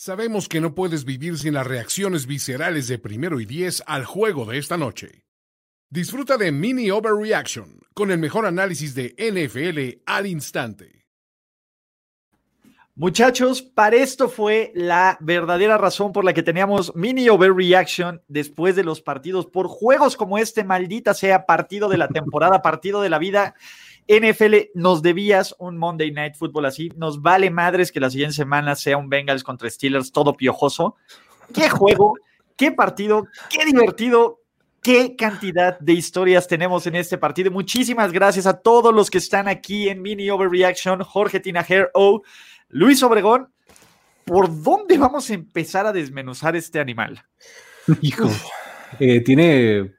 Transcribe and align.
Sabemos 0.00 0.48
que 0.48 0.60
no 0.60 0.76
puedes 0.76 1.04
vivir 1.04 1.36
sin 1.38 1.54
las 1.54 1.66
reacciones 1.66 2.28
viscerales 2.28 2.86
de 2.86 3.00
primero 3.00 3.40
y 3.40 3.46
diez 3.46 3.82
al 3.84 4.04
juego 4.04 4.44
de 4.44 4.56
esta 4.56 4.76
noche. 4.76 5.24
Disfruta 5.90 6.36
de 6.36 6.52
Mini 6.52 6.88
Overreaction 6.92 7.80
con 7.94 8.12
el 8.12 8.18
mejor 8.18 8.46
análisis 8.46 8.94
de 8.94 9.16
NFL 9.18 10.04
al 10.06 10.28
instante. 10.28 11.08
Muchachos, 12.94 13.60
para 13.60 13.96
esto 13.96 14.28
fue 14.28 14.70
la 14.76 15.18
verdadera 15.20 15.78
razón 15.78 16.12
por 16.12 16.24
la 16.24 16.32
que 16.32 16.44
teníamos 16.44 16.94
mini 16.94 17.28
overreaction 17.28 18.22
después 18.28 18.76
de 18.76 18.84
los 18.84 19.00
partidos 19.00 19.46
por 19.46 19.66
juegos 19.66 20.16
como 20.16 20.38
este, 20.38 20.62
maldita 20.62 21.12
sea, 21.12 21.44
partido 21.44 21.88
de 21.88 21.96
la 21.96 22.06
temporada, 22.06 22.62
partido 22.62 23.02
de 23.02 23.08
la 23.08 23.18
vida. 23.18 23.56
NFL, 24.08 24.70
nos 24.74 25.02
debías 25.02 25.54
un 25.58 25.76
Monday 25.76 26.10
Night 26.10 26.34
Football 26.34 26.64
así. 26.64 26.90
Nos 26.96 27.20
vale 27.20 27.50
madres 27.50 27.92
que 27.92 28.00
la 28.00 28.10
siguiente 28.10 28.34
semana 28.34 28.74
sea 28.74 28.96
un 28.96 29.10
Bengals 29.10 29.44
contra 29.44 29.68
Steelers 29.68 30.12
todo 30.12 30.34
piojoso. 30.34 30.96
Qué 31.52 31.68
juego, 31.68 32.14
qué 32.56 32.72
partido, 32.72 33.26
qué 33.50 33.66
divertido, 33.66 34.40
qué 34.82 35.14
cantidad 35.14 35.78
de 35.78 35.92
historias 35.92 36.48
tenemos 36.48 36.86
en 36.86 36.96
este 36.96 37.18
partido. 37.18 37.50
Muchísimas 37.50 38.10
gracias 38.10 38.46
a 38.46 38.60
todos 38.60 38.94
los 38.94 39.10
que 39.10 39.18
están 39.18 39.46
aquí 39.46 39.90
en 39.90 40.00
Mini 40.00 40.30
Overreaction. 40.30 41.02
Jorge 41.02 41.40
Tinajer 41.40 41.90
O, 41.92 42.22
Luis 42.68 43.02
Obregón. 43.02 43.52
¿Por 44.24 44.62
dónde 44.62 44.98
vamos 44.98 45.30
a 45.30 45.34
empezar 45.34 45.86
a 45.86 45.92
desmenuzar 45.92 46.56
este 46.56 46.80
animal? 46.80 47.22
Hijo, 48.02 48.28
eh, 48.98 49.20
tiene 49.20 49.94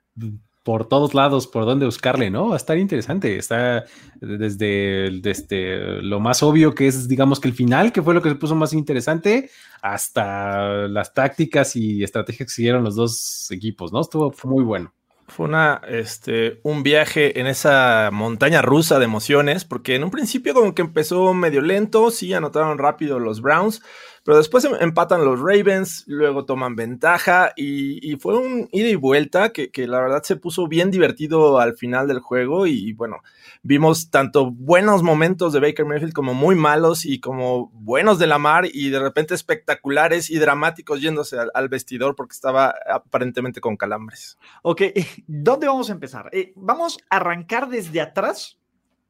por 0.70 0.88
todos 0.88 1.16
lados 1.16 1.48
por 1.48 1.66
donde 1.66 1.88
buscarle, 1.88 2.30
¿no? 2.30 2.50
Va 2.50 2.54
a 2.54 2.58
estar 2.58 2.78
interesante. 2.78 3.38
Está 3.38 3.86
desde, 4.22 5.10
desde, 5.20 6.04
lo 6.04 6.20
más 6.20 6.44
obvio 6.44 6.76
que 6.76 6.86
es, 6.86 7.08
digamos 7.08 7.40
que 7.40 7.48
el 7.48 7.56
final, 7.56 7.92
que 7.92 8.04
fue 8.04 8.14
lo 8.14 8.22
que 8.22 8.30
se 8.30 8.36
puso 8.36 8.54
más 8.54 8.72
interesante, 8.74 9.50
hasta 9.82 10.88
las 10.88 11.12
tácticas 11.16 11.76
y 11.76 12.04
estrategias 12.04 12.50
que 12.50 12.54
siguieron 12.54 12.84
los 12.84 12.96
dos 12.96 13.50
equipos, 13.50 13.92
¿no? 13.92 14.00
Estuvo 14.00 14.32
muy 14.44 14.64
bueno. 14.64 14.94
Fue 15.28 15.48
una, 15.48 15.82
este, 15.88 16.60
un 16.62 16.84
viaje 16.84 17.40
en 17.40 17.48
esa 17.48 18.12
montaña 18.14 18.62
rusa 18.62 19.00
de 19.00 19.06
emociones, 19.06 19.66
porque 19.66 19.96
en 19.96 20.04
un 20.04 20.12
principio 20.12 20.54
como 20.54 20.76
que 20.76 20.84
empezó 20.84 21.34
medio 21.34 21.62
lento, 21.62 22.12
sí 22.12 22.32
anotaron 22.32 22.78
rápido 22.78 23.18
los 23.18 23.42
Browns, 23.42 23.82
pero 24.30 24.38
después 24.38 24.64
em, 24.64 24.74
empatan 24.80 25.26
los 25.26 25.40
Ravens, 25.40 26.04
luego 26.06 26.46
toman 26.46 26.76
ventaja 26.76 27.52
y, 27.56 28.16
fue 28.18 28.38
un 28.38 28.70
ida 28.72 28.88
y 28.88 28.94
vuelta 28.94 29.50
que, 29.50 29.72
la 29.88 30.00
verdad 30.00 30.22
se 30.22 30.36
puso 30.36 30.68
bien 30.68 30.92
divertido 30.92 31.58
al 31.58 31.76
final 31.76 32.08
del 32.08 32.20
juego 32.20 32.68
y, 32.68 32.94
bueno, 32.94 33.24
vimos 33.64 34.12
tanto 34.12 34.52
buenos 34.52 35.02
momentos 35.02 35.52
de 35.52 35.60
Baker 35.60 35.84
Mayfield 35.84 36.14
como 36.14 36.36
muy 36.36 36.54
malos 36.54 37.06
y 37.06 37.20
como 37.20 37.72
buenos 37.74 38.20
de 38.20 38.28
Lamar 38.28 38.68
y 38.72 38.92
de 38.92 39.00
repente 39.00 39.34
espectaculares 39.34 40.30
y 40.30 40.38
dramáticos 40.38 41.02
yéndose 41.02 41.38
al, 41.52 41.70
vestidor 41.70 42.16
porque 42.16 42.34
estaba 42.34 42.76
aparentemente 42.88 43.62
con 43.62 43.78
calambres. 43.78 44.38
Ok, 44.62 44.84
¿dónde 45.26 45.66
vamos 45.66 45.90
a 45.90 45.94
empezar? 45.94 46.30
Eh, 46.34 46.54
vamos 46.56 47.00
a 47.10 47.16
arrancar 47.16 47.68
desde 47.68 48.00
atrás, 48.00 48.60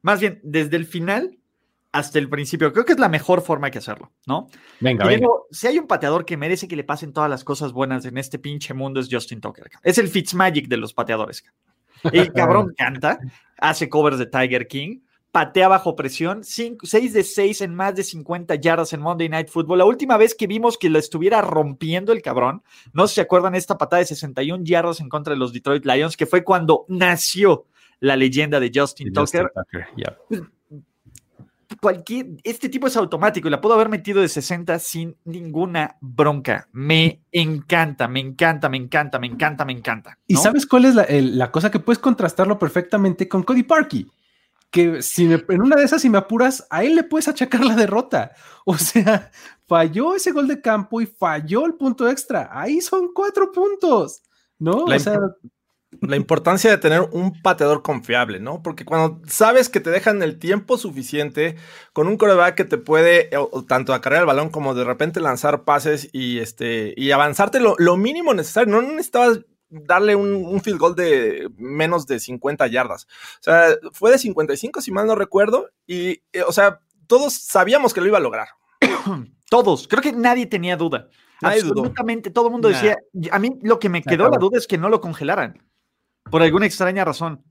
más 0.00 0.18
bien 0.18 0.40
desde 0.42 0.78
el 0.78 0.86
final 0.86 1.39
hasta 1.92 2.18
el 2.18 2.28
principio. 2.28 2.72
Creo 2.72 2.84
que 2.84 2.92
es 2.92 2.98
la 2.98 3.08
mejor 3.08 3.42
forma 3.42 3.70
de 3.70 3.78
hacerlo, 3.78 4.12
¿no? 4.26 4.48
Venga, 4.80 5.06
venga. 5.06 5.26
si 5.50 5.66
hay 5.66 5.78
un 5.78 5.86
pateador 5.86 6.24
que 6.24 6.36
merece 6.36 6.68
que 6.68 6.76
le 6.76 6.84
pasen 6.84 7.12
todas 7.12 7.28
las 7.28 7.44
cosas 7.44 7.72
buenas 7.72 8.04
en 8.04 8.18
este 8.18 8.38
pinche 8.38 8.74
mundo 8.74 9.00
es 9.00 9.08
Justin 9.10 9.40
Tucker. 9.40 9.68
Es 9.82 9.98
el 9.98 10.08
Fitzmagic 10.08 10.68
de 10.68 10.76
los 10.76 10.94
pateadores. 10.94 11.44
El 12.12 12.32
cabrón 12.32 12.72
canta, 12.76 13.18
hace 13.58 13.88
covers 13.88 14.18
de 14.18 14.26
Tiger 14.26 14.68
King, 14.68 15.00
patea 15.32 15.68
bajo 15.68 15.96
presión, 15.96 16.42
6 16.44 17.12
de 17.12 17.22
6 17.22 17.60
en 17.60 17.74
más 17.74 17.94
de 17.94 18.04
50 18.04 18.54
yardas 18.56 18.92
en 18.92 19.00
Monday 19.00 19.28
Night 19.28 19.48
Football. 19.48 19.78
La 19.78 19.84
última 19.84 20.16
vez 20.16 20.34
que 20.34 20.46
vimos 20.46 20.78
que 20.78 20.90
lo 20.90 20.98
estuviera 20.98 21.40
rompiendo 21.40 22.12
el 22.12 22.22
cabrón, 22.22 22.62
no 22.92 23.06
se 23.06 23.20
acuerdan 23.20 23.54
esta 23.54 23.78
patada 23.78 24.00
de 24.00 24.06
61 24.06 24.64
yardas 24.64 25.00
en 25.00 25.08
contra 25.08 25.32
de 25.32 25.38
los 25.38 25.52
Detroit 25.52 25.84
Lions, 25.84 26.16
que 26.16 26.26
fue 26.26 26.44
cuando 26.44 26.84
nació 26.88 27.66
la 28.00 28.16
leyenda 28.16 28.58
de 28.60 28.70
Justin, 28.74 29.12
Tucker. 29.12 29.52
Pues, 30.28 30.42
cualquier, 31.80 32.26
este 32.44 32.68
tipo 32.68 32.86
es 32.86 32.96
automático 32.96 33.48
y 33.48 33.50
la 33.50 33.60
puedo 33.60 33.74
haber 33.74 33.88
metido 33.88 34.20
de 34.20 34.28
60 34.28 34.78
sin 34.78 35.16
ninguna 35.24 35.96
bronca. 36.00 36.68
Me 36.72 37.22
encanta, 37.32 38.08
me 38.08 38.20
encanta, 38.20 38.68
me 38.68 38.76
encanta, 38.76 39.18
me 39.18 39.26
encanta, 39.26 39.64
me 39.64 39.72
encanta. 39.72 40.18
¿Y 40.26 40.36
sabes 40.36 40.66
cuál 40.66 40.84
es 40.84 40.94
la, 40.94 41.50
cosa 41.50 41.70
que 41.70 41.80
puedes 41.80 41.98
contrastarlo 41.98 42.58
perfectamente 42.58 43.28
con 43.28 43.42
Cody 43.42 43.62
Parkey? 43.62 44.10
Que 44.70 45.02
si 45.02 45.24
en 45.24 45.62
una 45.62 45.76
de 45.76 45.84
esas, 45.84 46.02
si 46.02 46.10
me 46.10 46.18
apuras, 46.18 46.66
a 46.70 46.84
él 46.84 46.94
le 46.94 47.02
puedes 47.02 47.28
achacar 47.28 47.64
la 47.64 47.74
derrota. 47.74 48.32
O 48.66 48.76
sea, 48.76 49.30
falló 49.66 50.14
ese 50.14 50.32
gol 50.32 50.46
de 50.46 50.60
campo 50.60 51.00
y 51.00 51.06
falló 51.06 51.66
el 51.66 51.74
punto 51.74 52.08
extra. 52.08 52.50
Ahí 52.52 52.80
son 52.80 53.08
cuatro 53.14 53.50
puntos, 53.50 54.22
¿no? 54.58 54.84
o 54.84 54.98
sea, 54.98 55.18
la 56.00 56.16
importancia 56.16 56.70
de 56.70 56.78
tener 56.78 57.02
un 57.12 57.40
pateador 57.42 57.82
confiable, 57.82 58.38
¿no? 58.38 58.62
Porque 58.62 58.84
cuando 58.84 59.20
sabes 59.26 59.68
que 59.68 59.80
te 59.80 59.90
dejan 59.90 60.22
el 60.22 60.38
tiempo 60.38 60.78
suficiente 60.78 61.56
con 61.92 62.06
un 62.06 62.16
coreback 62.16 62.54
que 62.54 62.64
te 62.64 62.78
puede 62.78 63.30
tanto 63.66 63.92
acarrear 63.92 64.22
el 64.22 64.26
balón 64.26 64.50
como 64.50 64.74
de 64.74 64.84
repente 64.84 65.20
lanzar 65.20 65.64
pases 65.64 66.08
y, 66.12 66.38
este, 66.38 66.94
y 66.96 67.10
avanzarte 67.10 67.60
lo, 67.60 67.96
mínimo 67.96 68.34
necesario, 68.34 68.72
no 68.72 68.82
necesitabas 68.82 69.40
darle 69.68 70.14
un, 70.14 70.60
field 70.60 70.78
goal 70.78 70.94
de 70.94 71.50
menos 71.56 72.06
de 72.06 72.20
50 72.20 72.66
yardas. 72.68 73.06
O 73.40 73.42
sea, 73.42 73.76
fue 73.92 74.12
de 74.12 74.18
55 74.18 74.80
si 74.80 74.92
mal 74.92 75.06
no 75.06 75.16
recuerdo 75.16 75.70
y, 75.86 76.22
eh, 76.32 76.42
o 76.46 76.52
sea, 76.52 76.80
todos 77.08 77.34
sabíamos 77.34 77.92
que 77.92 78.00
lo 78.00 78.06
iba 78.06 78.18
a 78.18 78.22
lograr. 78.22 78.48
Todos, 79.50 79.88
creo 79.88 80.00
que 80.00 80.12
nadie 80.12 80.46
tenía 80.46 80.76
duda. 80.76 81.08
Absolutamente, 81.42 82.30
todo 82.30 82.46
el 82.46 82.52
mundo 82.52 82.68
decía, 82.68 82.98
a 83.32 83.38
mí 83.40 83.58
lo 83.62 83.80
que 83.80 83.88
me 83.88 84.00
quedó 84.00 84.28
la 84.28 84.38
duda 84.38 84.58
es 84.58 84.68
que 84.68 84.78
no 84.78 84.88
lo 84.88 85.00
congelaran. 85.00 85.69
Por 86.30 86.42
alguna 86.42 86.66
extraña 86.66 87.04
razón. 87.04 87.42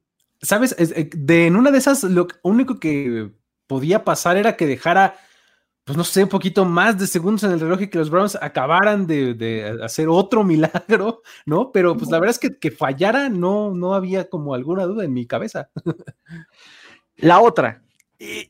¿Sabes? 0.42 0.76
Eh, 0.80 1.10
de, 1.14 1.48
en 1.48 1.56
una 1.56 1.72
de 1.72 1.78
esas, 1.78 2.04
lo 2.04 2.28
único 2.44 2.80
que 2.80 3.32
podía 3.68 4.04
pasar 4.04 4.38
era 4.38 4.56
que 4.56 4.66
dejara, 4.66 5.16
pues 5.84 5.98
no 5.98 6.04
sé, 6.04 6.24
un 6.24 6.30
poquito 6.30 6.66
más 6.66 6.98
de 6.98 7.08
segundos 7.08 7.44
en 7.44 7.52
el 7.52 7.60
reloj 7.60 7.82
y 7.82 7.88
que 7.90 7.98
los 7.98 8.10
Browns 8.10 8.38
acabaran 8.42 9.06
de, 9.06 9.78
hacer 9.84 10.08
otro 10.08 10.44
milagro, 10.46 11.22
¿no? 11.46 11.72
Pero 11.72 11.96
pues 11.96 12.10
la 12.10 12.20
verdad 12.20 12.36
es 12.36 12.40
que 12.40 12.58
que 12.58 12.72
fallara 12.72 13.30
no, 13.30 13.74
no 13.74 13.94
había 13.94 14.30
como 14.30 14.54
alguna 14.54 14.86
duda 14.86 15.04
en 15.04 15.14
mi 15.14 15.26
cabeza. 15.26 15.70
La 17.18 17.42
otra, 17.42 17.84
eh, 18.18 18.50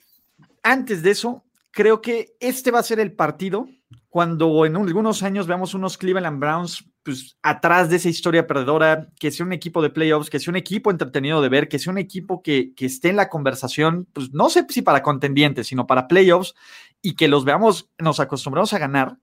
antes 0.61 1.01
de 1.01 1.11
eso, 1.11 1.43
creo 1.71 2.01
que 2.01 2.35
este 2.39 2.71
va 2.71 2.79
a 2.79 2.83
ser 2.83 2.99
el 2.99 3.13
partido 3.13 3.67
cuando 4.09 4.65
en 4.65 4.75
algunos 4.75 5.23
años 5.23 5.47
veamos 5.47 5.73
unos 5.73 5.97
Cleveland 5.97 6.39
Browns 6.39 6.85
pues, 7.09 7.35
atrás 7.41 7.89
de 7.89 7.95
esa 7.95 8.07
historia 8.07 8.45
perdedora, 8.45 9.09
que 9.19 9.31
sea 9.31 9.43
un 9.43 9.51
equipo 9.51 9.81
de 9.81 9.89
playoffs, 9.89 10.29
que 10.29 10.39
sea 10.39 10.51
un 10.51 10.57
equipo 10.57 10.91
entretenido 10.91 11.41
de 11.41 11.49
ver, 11.49 11.67
que 11.67 11.79
sea 11.79 11.91
un 11.91 11.97
equipo 11.97 12.43
que, 12.43 12.75
que 12.75 12.85
esté 12.85 13.09
en 13.09 13.15
la 13.15 13.29
conversación, 13.29 14.07
pues 14.13 14.31
no 14.31 14.47
sé 14.51 14.63
si 14.69 14.83
para 14.83 15.01
contendientes, 15.01 15.65
sino 15.65 15.87
para 15.87 16.07
playoffs 16.07 16.53
y 17.01 17.15
que 17.15 17.27
los 17.27 17.45
veamos, 17.45 17.89
nos 17.97 18.19
acostumbramos 18.19 18.73
a 18.73 18.77
ganar, 18.77 19.17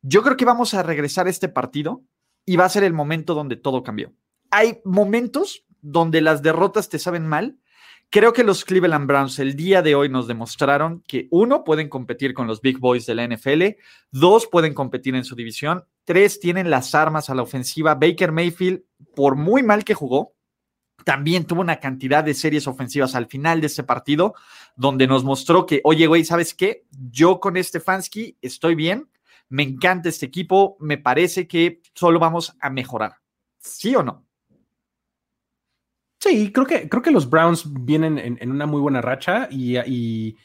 yo 0.00 0.22
creo 0.22 0.38
que 0.38 0.46
vamos 0.46 0.72
a 0.72 0.82
regresar 0.82 1.26
a 1.26 1.30
este 1.30 1.50
partido 1.50 2.02
y 2.46 2.56
va 2.56 2.64
a 2.64 2.70
ser 2.70 2.82
el 2.82 2.94
momento 2.94 3.34
donde 3.34 3.56
todo 3.56 3.82
cambió. 3.82 4.14
Hay 4.50 4.80
momentos 4.86 5.66
donde 5.82 6.22
las 6.22 6.40
derrotas 6.40 6.88
te 6.88 6.98
saben 6.98 7.26
mal, 7.26 7.58
Creo 8.10 8.32
que 8.32 8.42
los 8.42 8.64
Cleveland 8.64 9.06
Browns 9.06 9.38
el 9.38 9.54
día 9.54 9.82
de 9.82 9.94
hoy 9.94 10.08
nos 10.08 10.26
demostraron 10.26 11.02
que 11.06 11.28
uno, 11.30 11.62
pueden 11.62 11.90
competir 11.90 12.32
con 12.32 12.46
los 12.46 12.62
Big 12.62 12.78
Boys 12.78 13.04
de 13.04 13.14
la 13.14 13.26
NFL, 13.26 13.76
dos, 14.10 14.46
pueden 14.46 14.72
competir 14.72 15.14
en 15.14 15.24
su 15.24 15.36
división, 15.36 15.84
tres, 16.06 16.40
tienen 16.40 16.70
las 16.70 16.94
armas 16.94 17.28
a 17.28 17.34
la 17.34 17.42
ofensiva. 17.42 17.96
Baker 17.96 18.32
Mayfield, 18.32 18.82
por 19.14 19.36
muy 19.36 19.62
mal 19.62 19.84
que 19.84 19.92
jugó, 19.92 20.32
también 21.04 21.44
tuvo 21.44 21.60
una 21.60 21.80
cantidad 21.80 22.24
de 22.24 22.32
series 22.32 22.66
ofensivas 22.66 23.14
al 23.14 23.26
final 23.26 23.60
de 23.60 23.66
ese 23.66 23.82
partido, 23.82 24.34
donde 24.74 25.06
nos 25.06 25.22
mostró 25.22 25.66
que, 25.66 25.82
oye, 25.84 26.06
güey, 26.06 26.24
¿sabes 26.24 26.54
qué? 26.54 26.86
Yo 26.90 27.40
con 27.40 27.58
este 27.58 27.78
Fansky 27.78 28.38
estoy 28.40 28.74
bien, 28.74 29.10
me 29.50 29.64
encanta 29.64 30.08
este 30.08 30.24
equipo, 30.24 30.78
me 30.80 30.96
parece 30.96 31.46
que 31.46 31.82
solo 31.94 32.18
vamos 32.18 32.56
a 32.58 32.70
mejorar. 32.70 33.16
¿Sí 33.58 33.94
o 33.94 34.02
no? 34.02 34.27
Sí, 36.18 36.52
creo 36.52 36.66
que, 36.66 36.88
creo 36.88 37.02
que 37.02 37.10
los 37.12 37.30
Browns 37.30 37.64
vienen 37.84 38.18
en, 38.18 38.50
una 38.50 38.66
muy 38.66 38.80
buena 38.80 39.00
racha 39.00 39.48
y, 39.50 40.36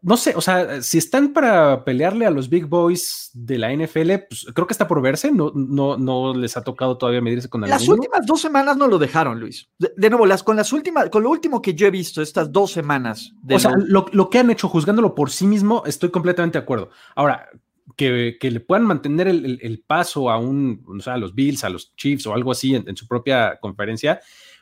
no 0.00 0.16
sé, 0.16 0.34
o 0.34 0.40
sea, 0.40 0.80
si 0.80 0.96
están 0.96 1.34
para 1.34 1.84
pelearle 1.84 2.24
a 2.24 2.30
los 2.30 2.48
Big 2.48 2.64
Boys 2.64 3.30
de 3.34 3.58
la 3.58 3.70
NFL, 3.70 4.12
pues 4.28 4.46
creo 4.54 4.66
que 4.66 4.72
está 4.72 4.88
por 4.88 5.02
verse, 5.02 5.30
no, 5.30 5.52
no, 5.54 5.98
no 5.98 6.32
les 6.34 6.56
ha 6.56 6.64
tocado 6.64 6.96
todavía 6.96 7.20
medirse 7.20 7.50
con 7.50 7.60
Las 7.60 7.86
últimas 7.86 8.24
dos 8.24 8.40
semanas 8.40 8.78
no 8.78 8.88
lo 8.88 8.98
dejaron, 8.98 9.38
Luis. 9.38 9.68
De, 9.78 10.08
nuevo, 10.08 10.24
las, 10.24 10.42
con 10.42 10.56
las 10.56 10.72
últimas, 10.72 11.10
con 11.10 11.22
lo 11.22 11.28
último 11.28 11.60
que 11.60 11.74
yo 11.74 11.86
he 11.86 11.90
visto 11.90 12.22
estas 12.22 12.50
dos 12.50 12.72
semanas. 12.72 13.34
o 13.46 13.58
sea, 13.58 13.72
lo, 13.76 14.30
que 14.30 14.38
han 14.38 14.50
hecho 14.50 14.68
juzgándolo 14.70 15.14
por 15.14 15.30
sí 15.30 15.46
mismo, 15.46 15.82
estoy 15.84 16.08
completamente 16.10 16.58
de 16.58 16.62
acuerdo. 16.62 16.88
Ahora, 17.14 17.50
que, 17.94 18.38
le 18.40 18.60
puedan 18.60 18.86
mantener 18.86 19.28
el, 19.28 19.84
paso 19.86 20.30
a 20.30 20.38
un, 20.38 20.82
o 20.88 20.98
sea, 21.02 21.14
a 21.14 21.18
los 21.18 21.34
Bills, 21.34 21.62
a 21.62 21.68
los 21.68 21.94
Chiefs 21.94 22.26
o 22.26 22.32
algo 22.32 22.52
así 22.52 22.74
en 22.74 22.96
su 22.96 23.06
propia 23.06 23.58
conferencia, 23.60 24.18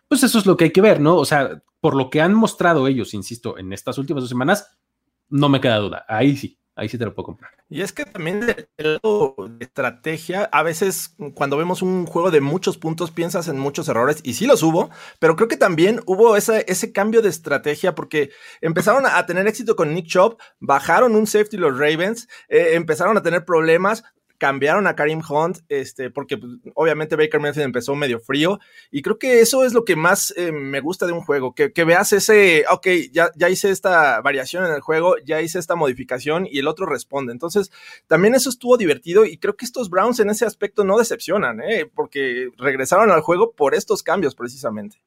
pues 0.08 0.22
eso 0.22 0.38
es 0.38 0.46
lo 0.46 0.56
que 0.56 0.64
hay 0.64 0.72
que 0.72 0.80
ver, 0.80 1.00
¿no? 1.00 1.16
O 1.16 1.24
sea, 1.24 1.62
por 1.80 1.94
lo 1.94 2.10
que 2.10 2.20
han 2.20 2.34
mostrado 2.34 2.88
ellos, 2.88 3.14
insisto, 3.14 3.58
en 3.58 3.72
estas 3.72 3.98
últimas 3.98 4.22
dos 4.22 4.30
semanas, 4.30 4.78
no 5.28 5.48
me 5.48 5.60
queda 5.60 5.76
duda. 5.76 6.04
Ahí 6.08 6.36
sí, 6.36 6.58
ahí 6.74 6.88
sí 6.88 6.96
te 6.96 7.04
lo 7.04 7.14
puedo 7.14 7.26
comprar. 7.26 7.50
Y 7.68 7.82
es 7.82 7.92
que 7.92 8.06
también 8.06 8.46
lado 8.78 9.34
de 9.38 9.64
estrategia, 9.64 10.44
a 10.44 10.62
veces 10.62 11.14
cuando 11.34 11.58
vemos 11.58 11.82
un 11.82 12.06
juego 12.06 12.30
de 12.30 12.40
muchos 12.40 12.78
puntos 12.78 13.10
piensas 13.10 13.46
en 13.48 13.58
muchos 13.58 13.88
errores 13.88 14.20
y 14.22 14.34
sí 14.34 14.46
los 14.46 14.62
hubo, 14.62 14.88
pero 15.18 15.36
creo 15.36 15.48
que 15.48 15.58
también 15.58 16.00
hubo 16.06 16.36
ese, 16.36 16.64
ese 16.66 16.92
cambio 16.92 17.20
de 17.20 17.28
estrategia 17.28 17.94
porque 17.94 18.30
empezaron 18.62 19.04
a 19.06 19.26
tener 19.26 19.46
éxito 19.46 19.76
con 19.76 19.92
Nick 19.92 20.06
Chubb, 20.06 20.38
bajaron 20.60 21.14
un 21.14 21.26
safety 21.26 21.58
los 21.58 21.78
Ravens, 21.78 22.26
eh, 22.48 22.70
empezaron 22.72 23.18
a 23.18 23.22
tener 23.22 23.44
problemas, 23.44 24.02
cambiaron 24.38 24.86
a 24.86 24.94
Karim 24.94 25.20
Hunt, 25.28 25.58
este, 25.68 26.10
porque 26.10 26.38
pues, 26.38 26.52
obviamente 26.74 27.16
Baker 27.16 27.40
Mayfield 27.40 27.66
empezó 27.66 27.94
medio 27.94 28.20
frío, 28.20 28.58
y 28.90 29.02
creo 29.02 29.18
que 29.18 29.40
eso 29.40 29.64
es 29.64 29.74
lo 29.74 29.84
que 29.84 29.96
más 29.96 30.32
eh, 30.36 30.52
me 30.52 30.80
gusta 30.80 31.06
de 31.06 31.12
un 31.12 31.20
juego, 31.20 31.54
que, 31.54 31.84
veas 31.84 32.12
ese, 32.12 32.64
ok, 32.70 32.86
ya, 33.12 33.30
ya 33.34 33.48
hice 33.48 33.70
esta 33.70 34.20
variación 34.20 34.64
en 34.64 34.72
el 34.72 34.80
juego, 34.80 35.16
ya 35.24 35.40
hice 35.40 35.58
esta 35.58 35.74
modificación 35.74 36.46
y 36.50 36.58
el 36.58 36.68
otro 36.68 36.86
responde. 36.86 37.32
Entonces, 37.32 37.70
también 38.06 38.34
eso 38.34 38.50
estuvo 38.50 38.76
divertido 38.76 39.24
y 39.24 39.38
creo 39.38 39.56
que 39.56 39.64
estos 39.64 39.90
Browns 39.90 40.20
en 40.20 40.30
ese 40.30 40.44
aspecto 40.44 40.84
no 40.84 40.98
decepcionan, 40.98 41.60
¿eh? 41.62 41.90
porque 41.92 42.50
regresaron 42.58 43.10
al 43.10 43.22
juego 43.22 43.52
por 43.52 43.74
estos 43.74 44.02
cambios 44.02 44.34
precisamente. 44.34 44.98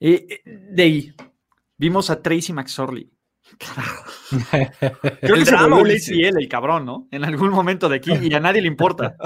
Eh, 0.00 0.40
de 0.44 0.82
ahí, 0.82 1.14
vimos 1.76 2.10
a 2.10 2.20
Tracy 2.22 2.52
McSorley 2.52 3.10
Creo 5.20 5.36
que 5.36 5.46
se 6.00 6.14
él, 6.14 6.34
el 6.38 6.48
cabrón, 6.48 6.84
¿no? 6.84 7.08
En 7.10 7.24
algún 7.24 7.50
momento 7.50 7.88
de 7.88 7.96
aquí 7.96 8.12
y 8.12 8.32
a 8.34 8.40
nadie 8.40 8.60
le 8.60 8.68
importa. 8.68 9.16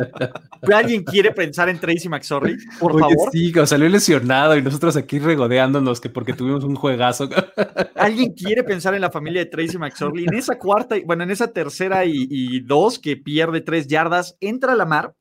¿Alguien 0.73 1.05
quiere 1.05 1.33
pensar 1.33 1.69
en 1.69 1.79
Tracy 1.79 2.09
McSorley? 2.09 2.57
Por 2.79 2.99
favor. 2.99 3.31
Sí, 3.33 3.53
salió 3.67 3.89
lesionado 3.89 4.57
y 4.57 4.63
nosotros 4.63 4.97
aquí 4.97 5.19
regodeándonos 5.19 6.01
que 6.01 6.09
porque 6.09 6.33
tuvimos 6.33 6.65
un 6.65 6.77
juegazo. 6.77 7.29
¿Alguien 7.95 8.33
quiere 8.33 8.63
pensar 8.65 8.95
en 8.95 9.01
la 9.01 9.11
familia 9.11 9.41
de 9.41 9.47
Tracy 9.47 9.79
McSorley? 9.79 10.25
En 10.25 10.35
esa 10.35 10.59
cuarta, 10.59 10.97
bueno, 11.05 11.25
en 11.25 11.31
esa 11.31 11.53
tercera 11.53 12.05
y, 12.05 12.27
y 12.31 12.61
dos 12.61 12.99
que 12.99 13.17
pierde 13.17 13.61
tres 13.61 13.87
yardas, 13.87 14.37
entra 14.41 14.73
a 14.73 14.77
la 14.77 14.87
mar 14.87 15.15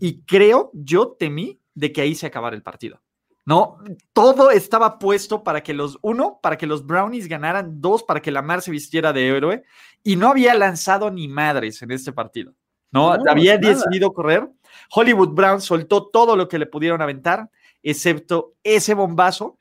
y 0.00 0.22
creo, 0.22 0.70
yo 0.74 1.16
temí 1.18 1.60
de 1.74 1.92
que 1.92 2.00
ahí 2.00 2.14
se 2.14 2.26
acabara 2.26 2.56
el 2.56 2.62
partido. 2.62 3.00
¿No? 3.48 3.78
Todo 4.12 4.50
estaba 4.50 4.98
puesto 4.98 5.42
para 5.42 5.62
que 5.62 5.72
los, 5.72 5.98
uno, 6.02 6.38
para 6.42 6.58
que 6.58 6.66
los 6.66 6.84
Brownies 6.84 7.28
ganaran, 7.28 7.80
dos, 7.80 8.02
para 8.02 8.20
que 8.20 8.30
Lamar 8.30 8.60
se 8.60 8.70
vistiera 8.70 9.10
de 9.14 9.26
héroe, 9.26 9.64
y 10.04 10.16
no 10.16 10.28
había 10.28 10.52
lanzado 10.52 11.10
ni 11.10 11.28
madres 11.28 11.80
en 11.80 11.90
este 11.90 12.12
partido, 12.12 12.52
¿no? 12.90 13.10
había 13.10 13.56
decidido 13.56 14.12
correr. 14.12 14.46
Hollywood 14.90 15.30
Brown 15.30 15.62
soltó 15.62 16.08
todo 16.08 16.36
lo 16.36 16.46
que 16.46 16.58
le 16.58 16.66
pudieron 16.66 17.00
aventar, 17.00 17.48
excepto 17.82 18.52
ese 18.62 18.92
bombazo, 18.92 19.56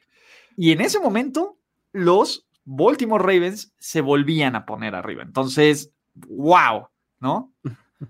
y 0.57 0.73
en 0.73 0.81
ese 0.81 0.99
momento 0.99 1.55
los 1.93 2.45
Baltimore 2.65 3.23
Ravens 3.23 3.73
se 3.79 4.01
volvían 4.01 4.57
a 4.57 4.65
poner 4.65 4.95
arriba. 4.95 5.23
Entonces, 5.23 5.91
wow, 6.13 6.89
¿no? 7.21 7.53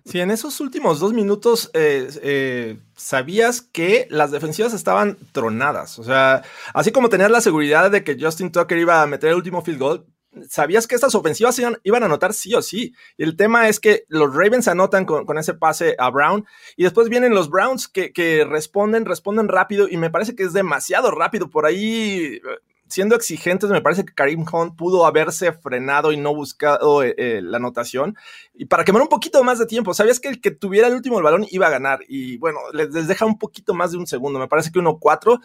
Sí, 0.04 0.19
en 0.19 0.31
esos 0.31 0.60
últimos 0.60 1.00
dos 1.00 1.13
minutos 1.13 1.72
eh, 1.74 2.10
eh, 2.22 2.80
sabías 2.95 3.62
que 3.62 4.07
las 4.10 4.31
defensivas 4.31 4.74
estaban 4.74 5.18
tronadas. 5.31 5.98
O 5.98 6.04
sea, 6.04 6.44
así 6.74 6.92
como 6.92 7.10
tenías 7.10 7.31
la 7.31 7.42
seguridad 7.42 7.89
de 7.89 8.04
que 8.04 8.18
Justin 8.19 8.51
Tucker 8.51 8.78
iba 8.78 9.01
a 9.01 9.07
meter 9.07 9.30
el 9.30 9.38
último 9.38 9.62
field 9.62 9.80
goal, 9.80 10.06
sabías 10.50 10.88
que 10.88 10.95
estas 10.95 11.16
ofensivas 11.16 11.57
iban, 11.60 12.04
a 12.04 12.06
anotar 12.06 12.34
sí 12.34 12.54
o 12.54 12.62
sí. 12.62 12.94
El 13.18 13.36
tema 13.38 13.69
es 13.69 13.80
que 13.80 14.04
los 14.10 14.34
Ravens 14.34 14.68
anotan 14.68 15.06
con, 15.06 15.38
ese 15.38 15.54
pase 15.54 15.95
a 16.00 16.10
Brown 16.10 16.45
y 16.75 16.84
después 16.84 17.10
vienen 17.10 17.34
los 17.34 17.50
Browns 17.50 17.88
que, 17.88 18.45
responden, 18.48 19.06
responden 19.06 19.48
rápido 19.48 19.88
y 19.88 19.98
me 19.98 20.10
parece 20.10 20.36
que 20.36 20.44
es 20.44 20.54
demasiado 20.54 21.12
rápido. 21.12 21.50
Por 21.50 21.66
ahí 21.66 22.42
siendo 22.89 23.16
exigentes, 23.16 23.69
me 23.69 23.81
parece 23.81 24.06
que 24.06 24.13
Karim 24.13 24.45
Hunt 24.51 24.75
pudo 24.75 25.06
haberse 25.06 25.51
frenado 25.54 26.12
y 26.12 26.18
no 26.18 26.34
buscado 26.34 27.04
eh, 27.04 27.16
eh, 27.18 27.42
la 27.44 27.57
anotación. 27.57 28.16
Y 28.54 28.66
para 28.66 28.84
quemar 28.84 29.01
un 29.01 29.07
poquito 29.07 29.44
más 29.44 29.60
de 29.60 29.66
tiempo, 29.66 29.94
sabías 29.94 30.19
que 30.19 30.30
el 30.30 30.42
que 30.42 30.51
tuviera 30.51 30.88
el 30.88 30.94
último 30.94 31.22
balón 31.22 31.45
iba 31.50 31.68
a 31.68 31.72
ganar. 31.72 32.00
Y 32.07 32.38
bueno, 32.38 32.60
les, 32.74 33.07
deja 33.07 33.25
un 33.25 33.38
poquito 33.38 33.74
más 33.74 33.92
de 33.92 33.98
un 33.98 34.07
segundo. 34.07 34.39
Me 34.39 34.48
parece 34.48 34.72
que 34.72 34.80
1-4. 34.80 35.39